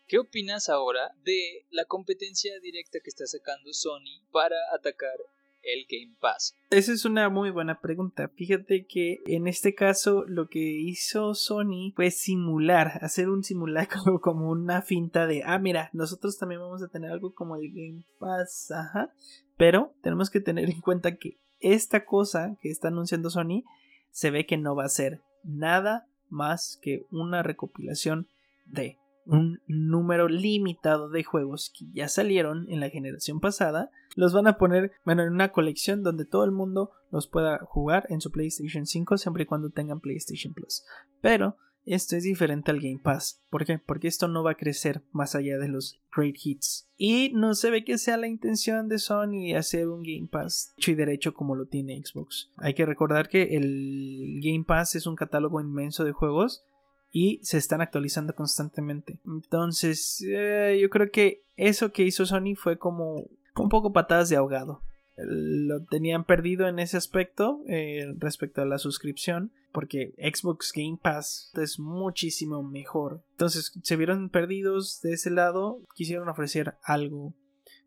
¿Qué 0.08 0.18
opinas 0.18 0.68
ahora 0.68 1.14
de 1.24 1.64
la 1.70 1.86
competencia 1.86 2.60
directa 2.60 3.00
que 3.00 3.08
está 3.08 3.26
sacando 3.26 3.72
Sony 3.72 4.20
para 4.30 4.56
atacar 4.74 5.16
el 5.62 5.86
Game 5.88 6.16
Pass? 6.20 6.56
Esa 6.70 6.92
es 6.92 7.04
una 7.04 7.28
muy 7.28 7.50
buena 7.50 7.80
pregunta. 7.80 8.28
Fíjate 8.34 8.86
que 8.86 9.20
en 9.26 9.46
este 9.46 9.74
caso 9.74 10.24
lo 10.26 10.48
que 10.48 10.60
hizo 10.60 11.34
Sony 11.34 11.92
fue 11.94 12.10
simular, 12.10 12.98
hacer 13.02 13.28
un 13.28 13.44
simulacro 13.44 14.20
como 14.20 14.50
una 14.50 14.82
finta 14.82 15.26
de, 15.26 15.42
ah, 15.44 15.58
mira, 15.58 15.90
nosotros 15.92 16.38
también 16.38 16.60
vamos 16.60 16.82
a 16.82 16.88
tener 16.88 17.10
algo 17.10 17.34
como 17.34 17.56
el 17.56 17.70
Game 17.70 18.04
Pass, 18.18 18.70
ajá. 18.70 19.12
Pero 19.56 19.94
tenemos 20.02 20.30
que 20.30 20.40
tener 20.40 20.70
en 20.70 20.80
cuenta 20.80 21.16
que 21.16 21.38
esta 21.60 22.04
cosa 22.04 22.56
que 22.60 22.70
está 22.70 22.88
anunciando 22.88 23.30
Sony 23.30 23.64
se 24.10 24.30
ve 24.30 24.46
que 24.46 24.56
no 24.56 24.74
va 24.74 24.84
a 24.84 24.88
ser 24.88 25.20
nada 25.44 26.06
más 26.28 26.78
que 26.82 27.06
una 27.10 27.42
recopilación 27.42 28.26
de 28.66 28.98
un 29.24 29.60
número 29.66 30.28
limitado 30.28 31.08
de 31.08 31.22
juegos 31.22 31.72
que 31.76 31.86
ya 31.92 32.08
salieron 32.08 32.66
en 32.68 32.80
la 32.80 32.90
generación 32.90 33.40
pasada, 33.40 33.90
los 34.14 34.32
van 34.32 34.46
a 34.46 34.58
poner 34.58 34.92
bueno, 35.04 35.22
en 35.22 35.32
una 35.32 35.52
colección 35.52 36.02
donde 36.02 36.24
todo 36.24 36.44
el 36.44 36.52
mundo 36.52 36.90
los 37.10 37.26
pueda 37.26 37.58
jugar 37.58 38.06
en 38.08 38.20
su 38.20 38.30
PlayStation 38.30 38.86
5 38.86 39.18
siempre 39.18 39.44
y 39.44 39.46
cuando 39.46 39.70
tengan 39.70 40.00
PlayStation 40.00 40.54
Plus. 40.54 40.84
Pero 41.20 41.56
esto 41.84 42.14
es 42.14 42.22
diferente 42.22 42.70
al 42.70 42.80
Game 42.80 43.00
Pass. 43.02 43.40
¿Por 43.50 43.64
qué? 43.64 43.78
Porque 43.78 44.06
esto 44.06 44.28
no 44.28 44.44
va 44.44 44.52
a 44.52 44.56
crecer 44.56 45.02
más 45.12 45.34
allá 45.34 45.58
de 45.58 45.68
los 45.68 46.00
great 46.14 46.36
hits. 46.42 46.88
Y 46.96 47.32
no 47.34 47.54
se 47.54 47.70
ve 47.70 47.84
que 47.84 47.98
sea 47.98 48.16
la 48.16 48.28
intención 48.28 48.88
de 48.88 48.98
Sony 48.98 49.54
hacer 49.56 49.88
un 49.88 50.02
Game 50.02 50.28
Pass 50.30 50.74
hecho 50.76 50.92
y 50.92 50.94
derecho 50.94 51.34
como 51.34 51.56
lo 51.56 51.66
tiene 51.66 52.00
Xbox. 52.04 52.50
Hay 52.56 52.74
que 52.74 52.86
recordar 52.86 53.28
que 53.28 53.56
el 53.56 54.40
Game 54.42 54.64
Pass 54.64 54.94
es 54.94 55.06
un 55.06 55.16
catálogo 55.16 55.60
inmenso 55.60 56.04
de 56.04 56.12
juegos 56.12 56.64
y 57.10 57.40
se 57.42 57.58
están 57.58 57.80
actualizando 57.80 58.34
constantemente. 58.34 59.18
Entonces, 59.26 60.24
eh, 60.26 60.78
yo 60.80 60.88
creo 60.88 61.10
que 61.10 61.42
eso 61.56 61.92
que 61.92 62.04
hizo 62.04 62.24
Sony 62.26 62.54
fue 62.56 62.78
como 62.78 63.26
un 63.56 63.68
poco 63.68 63.92
patadas 63.92 64.28
de 64.28 64.36
ahogado. 64.36 64.82
lo 65.16 65.84
tenían 65.84 66.24
perdido 66.24 66.66
en 66.68 66.78
ese 66.78 66.96
aspecto 66.96 67.62
eh, 67.68 68.06
respecto 68.18 68.62
a 68.62 68.66
la 68.66 68.78
suscripción 68.78 69.52
porque 69.72 70.14
Xbox 70.18 70.72
Game 70.74 70.98
Pass 71.02 71.50
es 71.54 71.78
muchísimo 71.78 72.62
mejor. 72.62 73.24
Entonces 73.32 73.72
se 73.82 73.96
vieron 73.96 74.30
perdidos 74.30 75.00
de 75.00 75.14
ese 75.14 75.30
lado, 75.30 75.82
quisieron 75.94 76.28
ofrecer 76.28 76.74
algo 76.82 77.34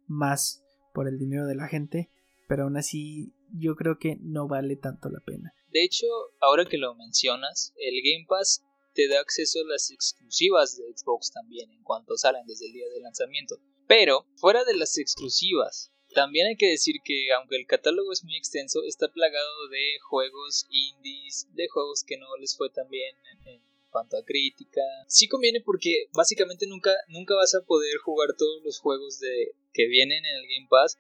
más 0.08 0.64
por 0.94 1.08
el 1.08 1.18
dinero 1.18 1.46
de 1.46 1.56
la 1.56 1.68
gente, 1.68 2.10
pero 2.48 2.64
aún 2.64 2.78
así 2.78 3.34
yo 3.54 3.76
creo 3.76 3.98
que 4.00 4.18
no 4.22 4.48
vale 4.48 4.76
tanto 4.76 5.10
la 5.10 5.20
pena. 5.20 5.54
De 5.72 5.84
hecho, 5.84 6.08
ahora 6.42 6.66
que 6.66 6.78
lo 6.78 6.96
mencionas, 6.96 7.74
el 7.78 7.96
Game 8.04 8.26
Pass 8.28 8.64
te 8.94 9.08
da 9.08 9.20
acceso 9.20 9.60
a 9.60 9.70
las 9.70 9.92
exclusivas 9.92 10.78
de 10.78 10.86
Xbox 10.96 11.32
también 11.32 11.70
en 11.72 11.84
cuanto 11.84 12.16
salen 12.16 12.46
desde 12.48 12.68
el 12.68 12.74
día 12.74 12.88
de 12.94 13.02
lanzamiento. 13.02 13.56
Pero, 13.88 14.26
fuera 14.36 14.64
de 14.64 14.76
las 14.76 14.98
exclusivas, 14.98 15.92
también 16.14 16.48
hay 16.48 16.56
que 16.56 16.70
decir 16.70 16.96
que 17.04 17.32
aunque 17.34 17.58
el 17.58 17.68
catálogo 17.68 18.12
es 18.12 18.24
muy 18.24 18.36
extenso, 18.36 18.84
está 18.84 19.10
plagado 19.10 19.68
de 19.70 20.00
juegos 20.10 20.66
indies, 20.70 21.48
de 21.54 21.68
juegos 21.68 22.04
que 22.04 22.18
no 22.18 22.28
les 22.40 22.56
fue 22.58 22.70
tan 22.70 22.90
bien 22.90 23.16
en, 23.46 23.62
cuanto 23.92 24.18
a 24.18 24.26
crítica. 24.26 24.82
Sí 25.08 25.28
conviene 25.28 25.62
porque 25.62 26.08
básicamente 26.14 26.68
nunca, 26.68 26.92
nunca 27.08 27.36
vas 27.36 27.54
a 27.56 27.66
poder 27.66 27.98
jugar 27.98 28.36
todos 28.38 28.64
los 28.64 28.80
juegos 28.80 29.20
de, 29.20 29.52
que 29.74 29.88
vienen 29.88 30.26
en 30.26 30.36
el 30.36 30.48
Game 30.48 30.68
Pass 30.70 30.98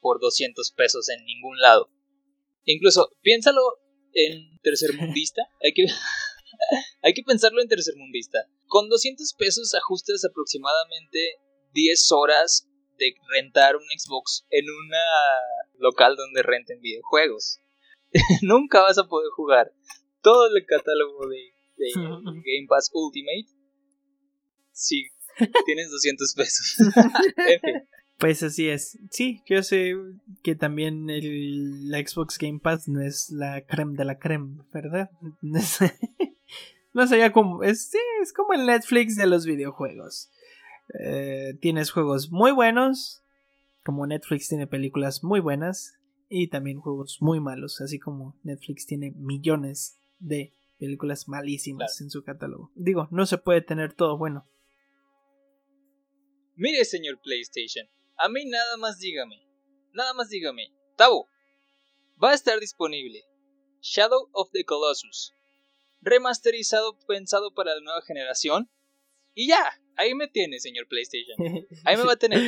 por 0.00 0.20
200 0.20 0.72
pesos 0.72 1.08
en 1.08 1.24
ningún 1.24 1.58
lado. 1.58 1.88
Incluso, 2.64 3.12
piénsalo 3.22 3.60
en 4.14 4.58
tercermundista. 4.62 5.42
hay 5.62 5.72
que... 5.72 5.86
hay 7.02 7.14
que 7.14 7.22
pensarlo 7.22 7.60
en 7.60 7.68
tercermundista. 7.68 8.46
Con 8.66 8.88
200 8.88 9.34
pesos 9.34 9.74
ajustas 9.74 10.24
aproximadamente 10.24 11.38
10 11.72 12.12
horas 12.12 12.68
de 12.98 13.14
rentar 13.30 13.76
un 13.76 13.82
Xbox 13.96 14.46
en 14.50 14.64
un 14.64 14.90
local 15.78 16.16
donde 16.16 16.42
renten 16.42 16.80
videojuegos. 16.80 17.58
Nunca 18.42 18.80
vas 18.82 18.98
a 18.98 19.08
poder 19.08 19.30
jugar 19.34 19.72
todo 20.22 20.54
el 20.54 20.64
catálogo 20.66 21.28
de, 21.28 21.52
Game 21.96 22.66
Pass 22.68 22.90
Ultimate 22.92 23.46
si 24.72 25.08
tienes 25.66 25.90
200 25.90 26.34
pesos. 26.34 26.76
Pues 28.18 28.42
así 28.44 28.68
es. 28.68 28.98
Sí, 29.10 29.42
yo 29.46 29.64
sé 29.64 29.94
que 30.44 30.54
también 30.54 31.10
el, 31.10 31.90
la 31.90 31.98
Xbox 31.98 32.38
Game 32.38 32.60
Pass 32.60 32.86
no 32.86 33.02
es 33.02 33.30
la 33.30 33.66
creme 33.66 33.96
de 33.96 34.04
la 34.04 34.20
creme, 34.20 34.62
¿verdad? 34.72 35.10
No 35.40 35.60
sé, 35.60 37.18
ya 37.18 37.32
como. 37.32 37.64
Es, 37.64 37.90
es 38.22 38.32
como 38.32 38.52
el 38.52 38.66
Netflix 38.66 39.16
de 39.16 39.26
los 39.26 39.44
videojuegos. 39.44 40.30
Eh, 40.98 41.54
tienes 41.60 41.90
juegos 41.90 42.30
muy 42.30 42.52
buenos, 42.52 43.22
como 43.84 44.06
Netflix 44.06 44.48
tiene 44.48 44.66
películas 44.66 45.24
muy 45.24 45.40
buenas, 45.40 45.98
y 46.28 46.48
también 46.48 46.80
juegos 46.80 47.18
muy 47.20 47.40
malos, 47.40 47.80
así 47.80 47.98
como 47.98 48.34
Netflix 48.42 48.86
tiene 48.86 49.12
millones 49.16 49.98
de 50.18 50.52
películas 50.78 51.28
malísimas 51.28 52.00
en 52.00 52.10
su 52.10 52.24
catálogo. 52.24 52.70
Digo, 52.74 53.08
no 53.10 53.26
se 53.26 53.38
puede 53.38 53.60
tener 53.60 53.92
todo 53.92 54.16
bueno. 54.16 54.46
Mire, 56.56 56.84
señor 56.84 57.20
PlayStation, 57.20 57.86
a 58.16 58.28
mí 58.28 58.44
nada 58.44 58.76
más 58.76 58.98
dígame, 58.98 59.42
nada 59.92 60.14
más 60.14 60.28
dígame, 60.28 60.72
Tabo, 60.96 61.28
va 62.22 62.30
a 62.30 62.34
estar 62.34 62.58
disponible 62.60 63.24
Shadow 63.80 64.28
of 64.32 64.50
the 64.52 64.64
Colossus, 64.64 65.32
remasterizado 66.00 66.98
pensado 67.06 67.52
para 67.52 67.74
la 67.74 67.80
nueva 67.80 68.02
generación, 68.02 68.70
y 69.34 69.48
ya, 69.48 69.81
ahí 69.96 70.14
me 70.14 70.28
tiene, 70.28 70.58
señor 70.58 70.86
PlayStation. 70.88 71.36
Ahí 71.84 71.96
me 71.96 72.04
va 72.04 72.12
a 72.12 72.16
tener. 72.16 72.40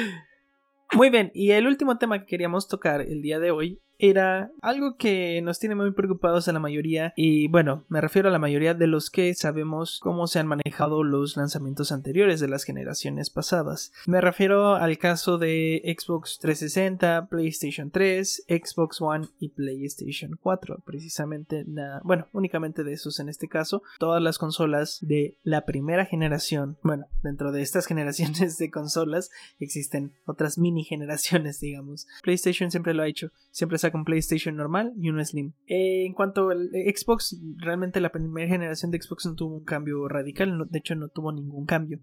Muy 0.92 1.10
bien, 1.10 1.30
y 1.34 1.50
el 1.50 1.66
último 1.66 1.98
tema 1.98 2.20
que 2.20 2.26
queríamos 2.26 2.68
tocar 2.68 3.00
el 3.00 3.22
día 3.22 3.38
de 3.40 3.50
hoy 3.50 3.80
era 3.98 4.50
algo 4.62 4.96
que 4.96 5.40
nos 5.42 5.58
tiene 5.58 5.74
muy 5.74 5.92
preocupados 5.92 6.48
a 6.48 6.52
la 6.52 6.60
mayoría 6.60 7.12
y 7.16 7.48
bueno, 7.48 7.84
me 7.88 8.00
refiero 8.00 8.28
a 8.28 8.32
la 8.32 8.38
mayoría 8.38 8.74
de 8.74 8.86
los 8.86 9.10
que 9.10 9.34
sabemos 9.34 10.00
cómo 10.02 10.26
se 10.26 10.38
han 10.38 10.46
manejado 10.46 11.02
los 11.02 11.36
lanzamientos 11.36 11.92
anteriores 11.92 12.40
de 12.40 12.48
las 12.48 12.64
generaciones 12.64 13.30
pasadas. 13.30 13.92
Me 14.06 14.20
refiero 14.20 14.74
al 14.74 14.98
caso 14.98 15.38
de 15.38 15.82
Xbox 15.98 16.38
360, 16.40 17.28
PlayStation 17.28 17.90
3, 17.90 18.44
Xbox 18.48 19.00
One 19.00 19.28
y 19.38 19.50
PlayStation 19.50 20.38
4, 20.40 20.82
precisamente 20.84 21.64
nada, 21.66 22.00
bueno, 22.04 22.28
únicamente 22.32 22.84
de 22.84 22.92
esos 22.92 23.20
en 23.20 23.28
este 23.28 23.48
caso, 23.48 23.82
todas 23.98 24.22
las 24.22 24.38
consolas 24.38 24.98
de 25.00 25.38
la 25.42 25.64
primera 25.64 26.06
generación, 26.06 26.78
bueno, 26.82 27.06
dentro 27.22 27.52
de 27.52 27.62
estas 27.62 27.86
generaciones 27.94 28.58
de 28.58 28.70
consolas 28.70 29.30
existen 29.58 30.12
otras 30.26 30.58
mini 30.58 30.84
generaciones, 30.84 31.60
digamos. 31.60 32.06
PlayStation 32.22 32.70
siempre 32.70 32.94
lo 32.94 33.02
ha 33.02 33.08
hecho, 33.08 33.30
siempre 33.50 33.78
saca 33.84 34.04
PlayStation 34.04 34.56
normal 34.56 34.92
y 35.00 35.10
un 35.10 35.24
Slim. 35.24 35.52
Eh, 35.66 36.06
en 36.06 36.14
cuanto 36.14 36.50
al 36.50 36.70
Xbox, 36.70 37.40
realmente 37.56 38.00
la 38.00 38.10
primera 38.10 38.48
generación 38.48 38.90
de 38.90 39.00
Xbox 39.00 39.26
no 39.26 39.34
tuvo 39.34 39.56
un 39.56 39.64
cambio 39.64 40.08
radical, 40.08 40.66
de 40.68 40.78
hecho 40.78 40.94
no 40.94 41.08
tuvo 41.08 41.32
ningún 41.32 41.66
cambio. 41.66 42.00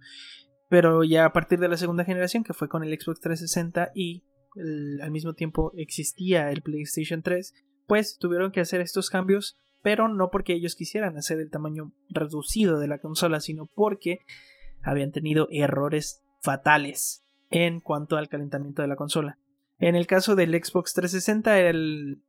Pero 0.70 1.04
ya 1.04 1.26
a 1.26 1.34
partir 1.34 1.60
de 1.60 1.68
la 1.68 1.78
segunda 1.78 2.06
generación, 2.06 2.44
que 2.44 2.54
fue 2.54 2.70
con 2.70 2.84
el 2.84 2.98
Xbox 3.00 3.20
360 3.20 3.92
y 3.94 4.24
al 5.02 5.12
mismo 5.12 5.34
tiempo 5.34 5.72
existía 5.76 6.52
el 6.52 6.62
PlayStation 6.62 7.22
3, 7.22 7.54
pues 7.88 8.18
tuvieron 8.18 8.52
que 8.52 8.62
hacer 8.62 8.82
estos 8.82 9.10
cambios, 9.10 9.58
pero 9.82 10.08
no 10.08 10.30
porque 10.30 10.54
ellos 10.54 10.76
quisieran 10.76 11.18
hacer 11.18 11.40
el 11.40 11.50
tamaño 11.50 11.94
reducido 12.10 12.80
de 12.80 12.88
la 12.88 13.00
consola, 13.00 13.40
sino 13.40 13.68
porque 13.76 14.20
habían 14.84 15.12
tenido 15.12 15.48
errores 15.52 16.22
fatales 16.42 17.24
en 17.50 17.80
cuanto 17.80 18.18
al 18.18 18.30
calentamiento 18.30 18.82
de 18.82 18.88
la 18.88 18.96
consola. 18.96 19.38
En 19.82 19.96
el 19.96 20.08
caso 20.08 20.36
del 20.36 20.52
Xbox 20.52 20.94
360 20.94 21.58
era 21.58 21.70
el, 21.72 22.22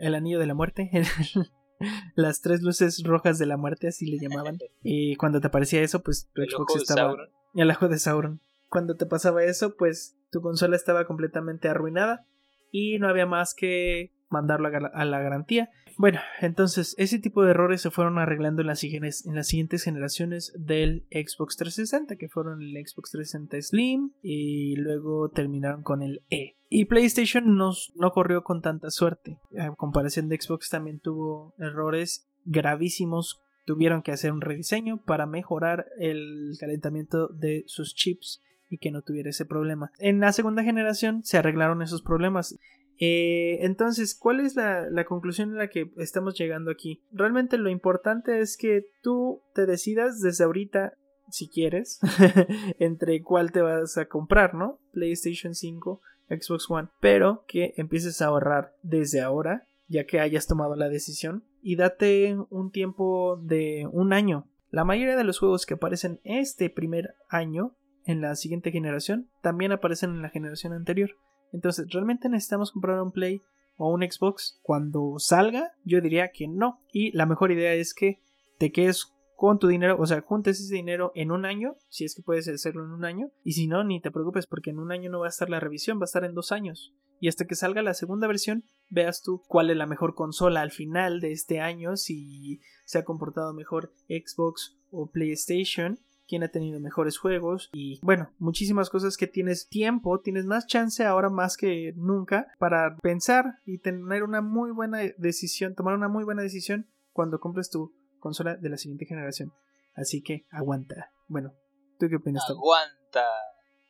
el 0.00 0.14
anillo 0.14 0.38
de 0.38 0.46
la 0.46 0.54
muerte. 0.54 0.90
las 2.16 2.40
tres 2.40 2.62
luces 2.62 3.02
rojas 3.04 3.38
de 3.38 3.46
la 3.46 3.56
muerte, 3.56 3.88
así 3.88 4.06
le 4.06 4.18
llamaban. 4.18 4.58
Y 4.82 5.16
cuando 5.16 5.40
te 5.40 5.46
aparecía 5.46 5.80
eso, 5.82 6.02
pues 6.02 6.28
tu 6.34 6.42
Xbox 6.42 6.76
estaba. 6.76 7.14
El 7.54 7.70
ojo 7.70 7.88
de 7.88 7.98
Sauron. 7.98 8.40
Cuando 8.68 8.96
te 8.96 9.06
pasaba 9.06 9.44
eso, 9.44 9.76
pues 9.76 10.16
tu 10.32 10.40
consola 10.40 10.76
estaba 10.76 11.06
completamente 11.06 11.68
arruinada. 11.68 12.26
Y 12.72 12.98
no 12.98 13.08
había 13.08 13.24
más 13.24 13.54
que 13.54 14.12
mandarlo 14.28 14.68
a 14.68 15.04
la 15.04 15.20
garantía. 15.20 15.70
Bueno, 15.96 16.20
entonces 16.40 16.94
ese 16.98 17.18
tipo 17.18 17.44
de 17.44 17.52
errores 17.52 17.80
se 17.80 17.90
fueron 17.90 18.18
arreglando 18.18 18.62
en 18.62 18.66
las, 18.66 18.82
en 18.82 19.34
las 19.34 19.46
siguientes 19.46 19.84
generaciones 19.84 20.52
del 20.56 21.06
Xbox 21.10 21.56
360, 21.56 22.16
que 22.16 22.28
fueron 22.28 22.62
el 22.62 22.72
Xbox 22.86 23.12
360 23.12 23.62
Slim 23.62 24.10
y 24.22 24.76
luego 24.76 25.28
terminaron 25.28 25.82
con 25.82 26.02
el 26.02 26.22
E. 26.30 26.56
Y 26.68 26.86
PlayStation 26.86 27.56
no, 27.56 27.72
no 27.94 28.12
corrió 28.12 28.42
con 28.42 28.60
tanta 28.60 28.90
suerte. 28.90 29.38
A 29.58 29.74
comparación 29.76 30.28
de 30.28 30.40
Xbox 30.40 30.70
también 30.70 30.98
tuvo 30.98 31.54
errores 31.58 32.26
gravísimos. 32.44 33.40
Tuvieron 33.64 34.02
que 34.02 34.12
hacer 34.12 34.32
un 34.32 34.40
rediseño 34.40 35.00
para 35.04 35.26
mejorar 35.26 35.86
el 35.98 36.56
calentamiento 36.58 37.28
de 37.28 37.64
sus 37.66 37.94
chips 37.94 38.42
y 38.68 38.78
que 38.78 38.90
no 38.90 39.02
tuviera 39.02 39.30
ese 39.30 39.46
problema. 39.46 39.92
En 39.98 40.20
la 40.20 40.32
segunda 40.32 40.64
generación 40.64 41.22
se 41.22 41.38
arreglaron 41.38 41.80
esos 41.80 42.02
problemas. 42.02 42.58
Eh, 42.98 43.58
entonces, 43.60 44.14
¿cuál 44.14 44.40
es 44.40 44.54
la, 44.56 45.04
conclusión 45.04 45.54
a 45.54 45.58
la 45.58 45.68
que 45.68 45.90
estamos 45.96 46.38
llegando 46.38 46.70
aquí? 46.70 47.02
Realmente 47.12 47.58
lo 47.58 47.70
importante 47.70 48.40
es 48.40 48.56
que 48.56 48.86
tú 49.02 49.42
te 49.54 49.66
decidas 49.66 50.20
desde 50.20 50.44
ahorita, 50.44 50.94
si 51.28 51.48
quieres, 51.48 52.00
entre 52.78 53.22
cuál 53.22 53.52
te 53.52 53.62
vas 53.62 53.96
a 53.98 54.06
comprar, 54.06 54.54
¿no? 54.54 54.78
PlayStation 54.92 55.54
5, 55.54 56.00
Xbox 56.28 56.70
One, 56.70 56.88
pero 57.00 57.44
que 57.46 57.74
empieces 57.76 58.22
a 58.22 58.26
ahorrar 58.26 58.74
desde 58.82 59.20
ahora, 59.20 59.66
ya 59.88 60.04
que 60.06 60.20
hayas 60.20 60.46
tomado 60.46 60.76
la 60.76 60.88
decisión, 60.88 61.44
y 61.62 61.76
date 61.76 62.36
un 62.50 62.70
tiempo 62.70 63.40
de 63.42 63.88
un 63.90 64.12
año. 64.12 64.48
La 64.70 64.84
mayoría 64.84 65.16
de 65.16 65.24
los 65.24 65.38
juegos 65.38 65.66
que 65.66 65.74
aparecen 65.74 66.20
este 66.24 66.68
primer 66.68 67.14
año 67.28 67.76
en 68.06 68.20
la 68.20 68.34
siguiente 68.36 68.70
generación 68.70 69.30
también 69.40 69.72
aparecen 69.72 70.10
en 70.10 70.22
la 70.22 70.30
generación 70.30 70.72
anterior. 70.72 71.10
Entonces, 71.54 71.86
¿realmente 71.90 72.28
necesitamos 72.28 72.72
comprar 72.72 73.00
un 73.00 73.12
Play 73.12 73.40
o 73.76 73.92
un 73.92 74.02
Xbox 74.02 74.58
cuando 74.62 75.14
salga? 75.18 75.70
Yo 75.84 76.00
diría 76.00 76.32
que 76.32 76.48
no. 76.48 76.80
Y 76.92 77.12
la 77.16 77.26
mejor 77.26 77.52
idea 77.52 77.72
es 77.74 77.94
que 77.94 78.18
te 78.58 78.72
quedes 78.72 79.12
con 79.36 79.58
tu 79.58 79.68
dinero, 79.68 79.96
o 79.98 80.06
sea, 80.06 80.20
juntes 80.20 80.60
ese 80.60 80.74
dinero 80.74 81.12
en 81.14 81.30
un 81.30 81.44
año, 81.44 81.76
si 81.88 82.04
es 82.04 82.14
que 82.14 82.22
puedes 82.22 82.48
hacerlo 82.48 82.84
en 82.84 82.90
un 82.90 83.04
año, 83.04 83.30
y 83.44 83.52
si 83.52 83.66
no, 83.66 83.84
ni 83.84 84.00
te 84.00 84.10
preocupes 84.10 84.46
porque 84.46 84.70
en 84.70 84.78
un 84.78 84.92
año 84.92 85.10
no 85.10 85.20
va 85.20 85.26
a 85.26 85.28
estar 85.28 85.48
la 85.48 85.60
revisión, 85.60 85.98
va 85.98 86.02
a 86.02 86.04
estar 86.04 86.24
en 86.24 86.34
dos 86.34 86.50
años. 86.50 86.92
Y 87.20 87.28
hasta 87.28 87.46
que 87.46 87.54
salga 87.54 87.82
la 87.82 87.94
segunda 87.94 88.26
versión, 88.26 88.64
veas 88.90 89.22
tú 89.22 89.42
cuál 89.46 89.70
es 89.70 89.76
la 89.76 89.86
mejor 89.86 90.14
consola 90.14 90.60
al 90.60 90.72
final 90.72 91.20
de 91.20 91.32
este 91.32 91.60
año, 91.60 91.96
si 91.96 92.60
se 92.84 92.98
ha 92.98 93.04
comportado 93.04 93.54
mejor 93.54 93.92
Xbox 94.08 94.76
o 94.90 95.10
PlayStation, 95.10 96.00
quién 96.26 96.42
ha 96.42 96.48
tenido 96.48 96.80
mejores 96.80 97.18
juegos 97.18 97.70
y 97.72 97.98
bueno, 98.02 98.32
muchísimas 98.38 98.90
cosas 98.90 99.16
que 99.16 99.26
tienes 99.26 99.68
tiempo, 99.68 100.20
tienes 100.20 100.46
más 100.46 100.66
chance 100.66 101.04
ahora 101.04 101.30
más 101.30 101.56
que 101.56 101.92
nunca 101.96 102.48
para 102.58 102.96
pensar 102.98 103.58
y 103.64 103.78
tener 103.78 104.22
una 104.22 104.40
muy 104.40 104.70
buena 104.70 105.00
decisión, 105.18 105.74
tomar 105.74 105.94
una 105.94 106.08
muy 106.08 106.24
buena 106.24 106.42
decisión 106.42 106.88
cuando 107.12 107.40
compres 107.40 107.70
tu 107.70 107.94
consola 108.18 108.56
de 108.56 108.68
la 108.68 108.76
siguiente 108.76 109.06
generación. 109.06 109.52
Así 109.94 110.22
que 110.22 110.46
aguanta. 110.50 111.12
Bueno, 111.28 111.54
¿tú 111.98 112.08
qué 112.08 112.16
opinas? 112.16 112.44
Aguanta. 112.48 113.24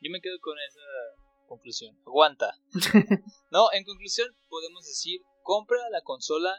Yo 0.01 0.11
me 0.11 0.21
quedo 0.21 0.39
con 0.39 0.55
esa 0.59 0.79
conclusión. 1.47 1.97
Aguanta. 2.05 2.53
no, 3.51 3.71
en 3.73 3.83
conclusión 3.83 4.27
podemos 4.49 4.85
decir, 4.85 5.21
compra 5.41 5.79
la 5.89 6.01
consola 6.01 6.53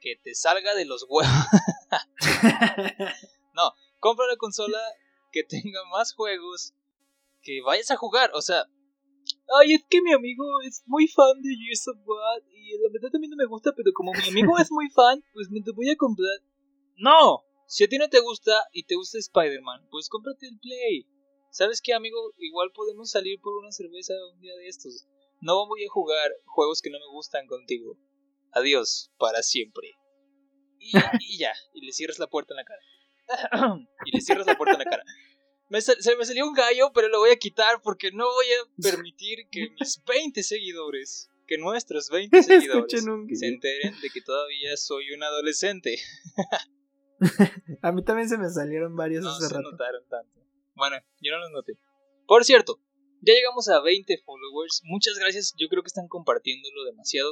que 0.00 0.16
te 0.22 0.34
salga 0.34 0.74
de 0.74 0.84
los 0.84 1.06
huevos. 1.08 1.32
no, 3.54 3.72
compra 4.04 4.26
la 4.26 4.36
consola 4.36 4.78
que 5.32 5.44
tenga 5.44 5.82
más 5.90 6.12
juegos 6.12 6.74
que 7.40 7.62
vayas 7.62 7.90
a 7.90 7.96
jugar. 7.96 8.30
O 8.34 8.42
sea, 8.42 8.68
ay, 9.58 9.72
es 9.72 9.84
que 9.88 10.02
mi 10.02 10.12
amigo 10.12 10.44
es 10.60 10.82
muy 10.84 11.08
fan 11.08 11.40
de 11.40 11.56
Gears 11.56 11.88
of 11.88 11.96
War 12.04 12.42
y 12.52 12.76
la 12.82 12.90
verdad 12.92 13.08
también 13.10 13.30
no 13.30 13.38
me 13.38 13.46
gusta, 13.46 13.72
pero 13.74 13.92
como 13.94 14.12
mi 14.12 14.28
amigo 14.28 14.58
es 14.60 14.70
muy 14.70 14.90
fan, 14.90 15.24
pues 15.32 15.48
me 15.50 15.62
te 15.62 15.70
voy 15.72 15.88
a 15.88 15.96
comprar. 15.96 16.36
No, 16.98 17.44
si 17.66 17.84
a 17.84 17.88
ti 17.88 17.96
no 17.96 18.10
te 18.10 18.20
gusta 18.20 18.52
y 18.74 18.84
te 18.84 18.94
gusta 18.94 19.16
Spider-Man, 19.16 19.88
pues 19.90 20.10
cómprate 20.10 20.48
el 20.48 20.58
Play. 20.58 21.06
¿Sabes 21.50 21.80
qué, 21.80 21.94
amigo? 21.94 22.18
Igual 22.36 22.72
podemos 22.72 23.10
salir 23.10 23.40
por 23.40 23.56
una 23.56 23.72
cerveza 23.72 24.12
un 24.34 24.40
día 24.42 24.54
de 24.56 24.68
estos. 24.68 25.06
No 25.40 25.66
voy 25.66 25.82
a 25.82 25.88
jugar 25.90 26.30
juegos 26.44 26.82
que 26.82 26.90
no 26.90 26.98
me 26.98 27.06
gustan 27.06 27.46
contigo. 27.46 27.96
Adiós, 28.52 29.10
para 29.18 29.42
siempre. 29.42 29.92
Y, 30.78 30.92
y 31.20 31.38
ya, 31.38 31.54
y 31.72 31.86
le 31.86 31.92
cierras 31.92 32.18
la 32.18 32.26
puerta 32.26 32.52
en 32.52 32.56
la 32.56 32.64
cara. 32.64 32.82
Y 34.04 34.16
le 34.16 34.20
cierras 34.20 34.46
la 34.46 34.56
puerta 34.56 34.74
en 34.74 34.78
la 34.78 34.84
cara. 34.84 35.04
Me 35.70 35.80
se 35.80 36.16
me 36.16 36.24
salió 36.24 36.46
un 36.46 36.54
gallo, 36.54 36.92
pero 36.94 37.08
lo 37.08 37.18
voy 37.18 37.30
a 37.30 37.36
quitar 37.36 37.80
porque 37.82 38.12
no 38.12 38.24
voy 38.24 38.46
a 38.46 38.82
permitir 38.82 39.48
que 39.50 39.70
mis 39.78 40.02
20 40.06 40.42
seguidores, 40.42 41.30
que 41.46 41.58
nuestros 41.58 42.10
20 42.10 42.42
seguidores, 42.42 43.04
se 43.34 43.46
enteren 43.46 43.98
de 44.00 44.10
que 44.10 44.20
todavía 44.20 44.76
soy 44.76 45.12
un 45.12 45.22
adolescente. 45.22 45.98
a 47.82 47.92
mí 47.92 48.04
también 48.04 48.28
se 48.28 48.38
me 48.38 48.48
salieron 48.50 48.94
varios 48.94 49.24
no 49.24 49.30
hace 49.30 49.48
se 49.48 49.60
notaron 49.60 50.06
tanto. 50.08 50.40
Bueno, 50.74 50.96
yo 51.20 51.32
no 51.32 51.38
los 51.38 51.50
noté. 51.50 51.78
Por 52.26 52.44
cierto, 52.44 52.80
ya 53.24 53.32
llegamos 53.32 53.68
a 53.68 53.80
20 53.80 54.18
followers. 54.24 54.82
Muchas 54.84 55.18
gracias. 55.18 55.54
Yo 55.56 55.68
creo 55.68 55.82
que 55.82 55.88
están 55.88 56.08
compartiéndolo 56.08 56.84
demasiado. 56.84 57.30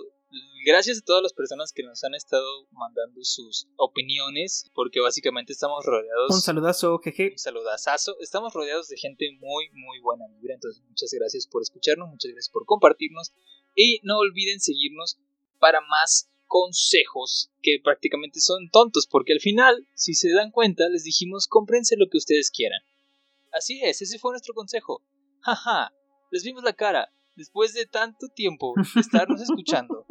Gracias 0.64 0.98
a 0.98 1.05
todas 1.05 1.22
las 1.22 1.33
personas 1.33 1.72
que 1.72 1.83
nos 1.83 2.02
han 2.05 2.14
estado 2.14 2.66
mandando 2.70 3.22
sus 3.22 3.68
opiniones, 3.76 4.70
porque 4.74 5.00
básicamente 5.00 5.52
estamos 5.52 5.85
rodeados. 5.85 6.31
Un 6.31 6.40
saludazo, 6.40 6.98
jeje. 6.98 7.33
Un 7.33 7.38
saludazo. 7.38 8.16
Estamos 8.20 8.55
rodeados 8.55 8.88
de 8.88 8.96
gente 8.96 9.31
muy, 9.40 9.68
muy 9.72 10.00
buena 10.00 10.26
vibra. 10.28 10.55
Entonces, 10.55 10.83
muchas 10.88 11.11
gracias 11.12 11.46
por 11.46 11.62
escucharnos, 11.62 12.09
muchas 12.09 12.33
gracias 12.33 12.52
por 12.52 12.64
compartirnos. 12.64 13.33
Y 13.74 14.00
no 14.02 14.18
olviden 14.18 14.61
seguirnos 14.61 15.18
para 15.59 15.81
más 15.81 16.28
consejos 16.46 17.50
que 17.62 17.81
prácticamente 17.83 18.40
son 18.40 18.68
tontos, 18.70 19.07
porque 19.07 19.33
al 19.33 19.40
final, 19.40 19.87
si 19.94 20.14
se 20.14 20.31
dan 20.33 20.50
cuenta, 20.50 20.88
les 20.88 21.05
dijimos 21.05 21.46
cómprense 21.46 21.96
lo 21.96 22.09
que 22.11 22.18
ustedes 22.18 22.50
quieran. 22.50 22.81
Así 23.52 23.81
es, 23.83 24.02
ese 24.02 24.18
fue 24.18 24.33
nuestro 24.33 24.55
consejo. 24.55 25.02
Jaja, 25.42 25.92
les 26.31 26.44
vimos 26.44 26.62
la 26.62 26.72
cara. 26.72 27.12
Después 27.37 27.72
de 27.72 27.87
tanto 27.87 28.28
tiempo 28.28 28.74
de 28.94 29.00
estarnos 29.00 29.40
escuchando, 29.42 30.07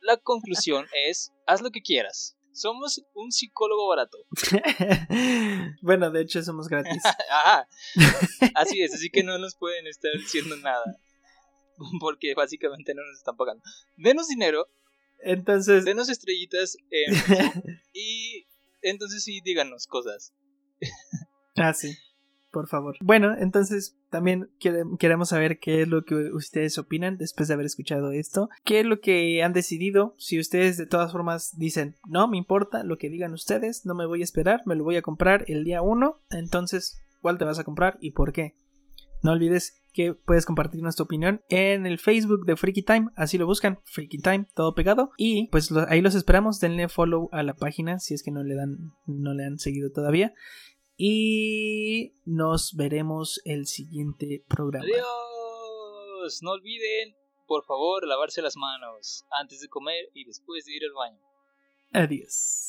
la 0.00 0.16
conclusión 0.16 0.86
es, 1.08 1.32
haz 1.46 1.60
lo 1.62 1.70
que 1.70 1.82
quieras. 1.82 2.36
Somos 2.52 3.04
un 3.14 3.30
psicólogo 3.30 3.86
barato. 3.88 4.18
bueno, 5.82 6.10
de 6.10 6.22
hecho 6.22 6.42
somos 6.42 6.68
gratis. 6.68 7.02
Así 8.54 8.82
es, 8.82 8.94
así 8.94 9.10
que 9.10 9.22
no 9.22 9.38
nos 9.38 9.54
pueden 9.54 9.86
estar 9.86 10.10
diciendo 10.14 10.56
nada. 10.56 10.98
Porque 12.00 12.34
básicamente 12.34 12.94
no 12.94 13.02
nos 13.04 13.18
están 13.18 13.36
pagando. 13.36 13.62
Denos 13.96 14.26
dinero. 14.26 14.68
Entonces. 15.20 15.84
Denos 15.84 16.08
estrellitas. 16.08 16.76
y 17.92 18.46
entonces 18.82 19.22
sí, 19.22 19.40
díganos 19.44 19.86
cosas. 19.86 20.34
ah, 21.56 21.72
sí 21.72 21.96
por 22.50 22.68
favor. 22.68 22.96
Bueno, 23.00 23.34
entonces 23.38 23.96
también 24.10 24.50
queremos 24.98 25.30
saber 25.30 25.58
qué 25.58 25.82
es 25.82 25.88
lo 25.88 26.04
que 26.04 26.14
ustedes 26.32 26.78
opinan 26.78 27.18
después 27.18 27.48
de 27.48 27.54
haber 27.54 27.66
escuchado 27.66 28.12
esto. 28.12 28.48
¿Qué 28.64 28.80
es 28.80 28.86
lo 28.86 29.00
que 29.00 29.42
han 29.42 29.52
decidido? 29.52 30.14
Si 30.18 30.38
ustedes 30.38 30.76
de 30.76 30.86
todas 30.86 31.12
formas 31.12 31.56
dicen, 31.56 31.96
no 32.08 32.28
me 32.28 32.38
importa 32.38 32.84
lo 32.84 32.98
que 32.98 33.10
digan 33.10 33.32
ustedes, 33.32 33.84
no 33.84 33.94
me 33.94 34.06
voy 34.06 34.22
a 34.22 34.24
esperar, 34.24 34.62
me 34.66 34.76
lo 34.76 34.84
voy 34.84 34.96
a 34.96 35.02
comprar 35.02 35.44
el 35.48 35.64
día 35.64 35.82
1, 35.82 36.20
entonces, 36.30 37.02
¿cuál 37.20 37.38
te 37.38 37.44
vas 37.44 37.58
a 37.58 37.64
comprar 37.64 37.98
y 38.00 38.12
por 38.12 38.32
qué? 38.32 38.54
No 39.22 39.32
olvides 39.32 39.82
que 39.92 40.14
puedes 40.14 40.46
compartir 40.46 40.80
nuestra 40.80 41.02
opinión 41.02 41.40
en 41.48 41.84
el 41.84 41.98
Facebook 41.98 42.46
de 42.46 42.56
Freaky 42.56 42.82
Time, 42.82 43.08
así 43.16 43.36
lo 43.36 43.46
buscan, 43.46 43.80
Freaky 43.84 44.18
Time, 44.18 44.46
todo 44.54 44.74
pegado. 44.74 45.10
Y 45.16 45.48
pues 45.48 45.72
ahí 45.88 46.00
los 46.00 46.14
esperamos, 46.14 46.60
denle 46.60 46.88
follow 46.88 47.28
a 47.32 47.42
la 47.42 47.54
página 47.54 47.98
si 47.98 48.14
es 48.14 48.22
que 48.22 48.30
no 48.30 48.44
le 48.44 48.54
dan, 48.54 48.92
no 49.06 49.34
le 49.34 49.44
han 49.44 49.58
seguido 49.58 49.90
todavía. 49.90 50.34
Y 51.00 52.16
nos 52.24 52.74
veremos 52.74 53.40
el 53.44 53.68
siguiente 53.68 54.44
programa. 54.48 54.84
Adiós. 54.84 56.42
No 56.42 56.50
olviden, 56.50 57.16
por 57.46 57.64
favor, 57.64 58.04
lavarse 58.04 58.42
las 58.42 58.56
manos 58.56 59.24
antes 59.30 59.60
de 59.60 59.68
comer 59.68 60.10
y 60.12 60.24
después 60.24 60.64
de 60.64 60.74
ir 60.74 60.82
al 60.84 60.92
baño. 60.92 61.20
Adiós. 61.92 62.67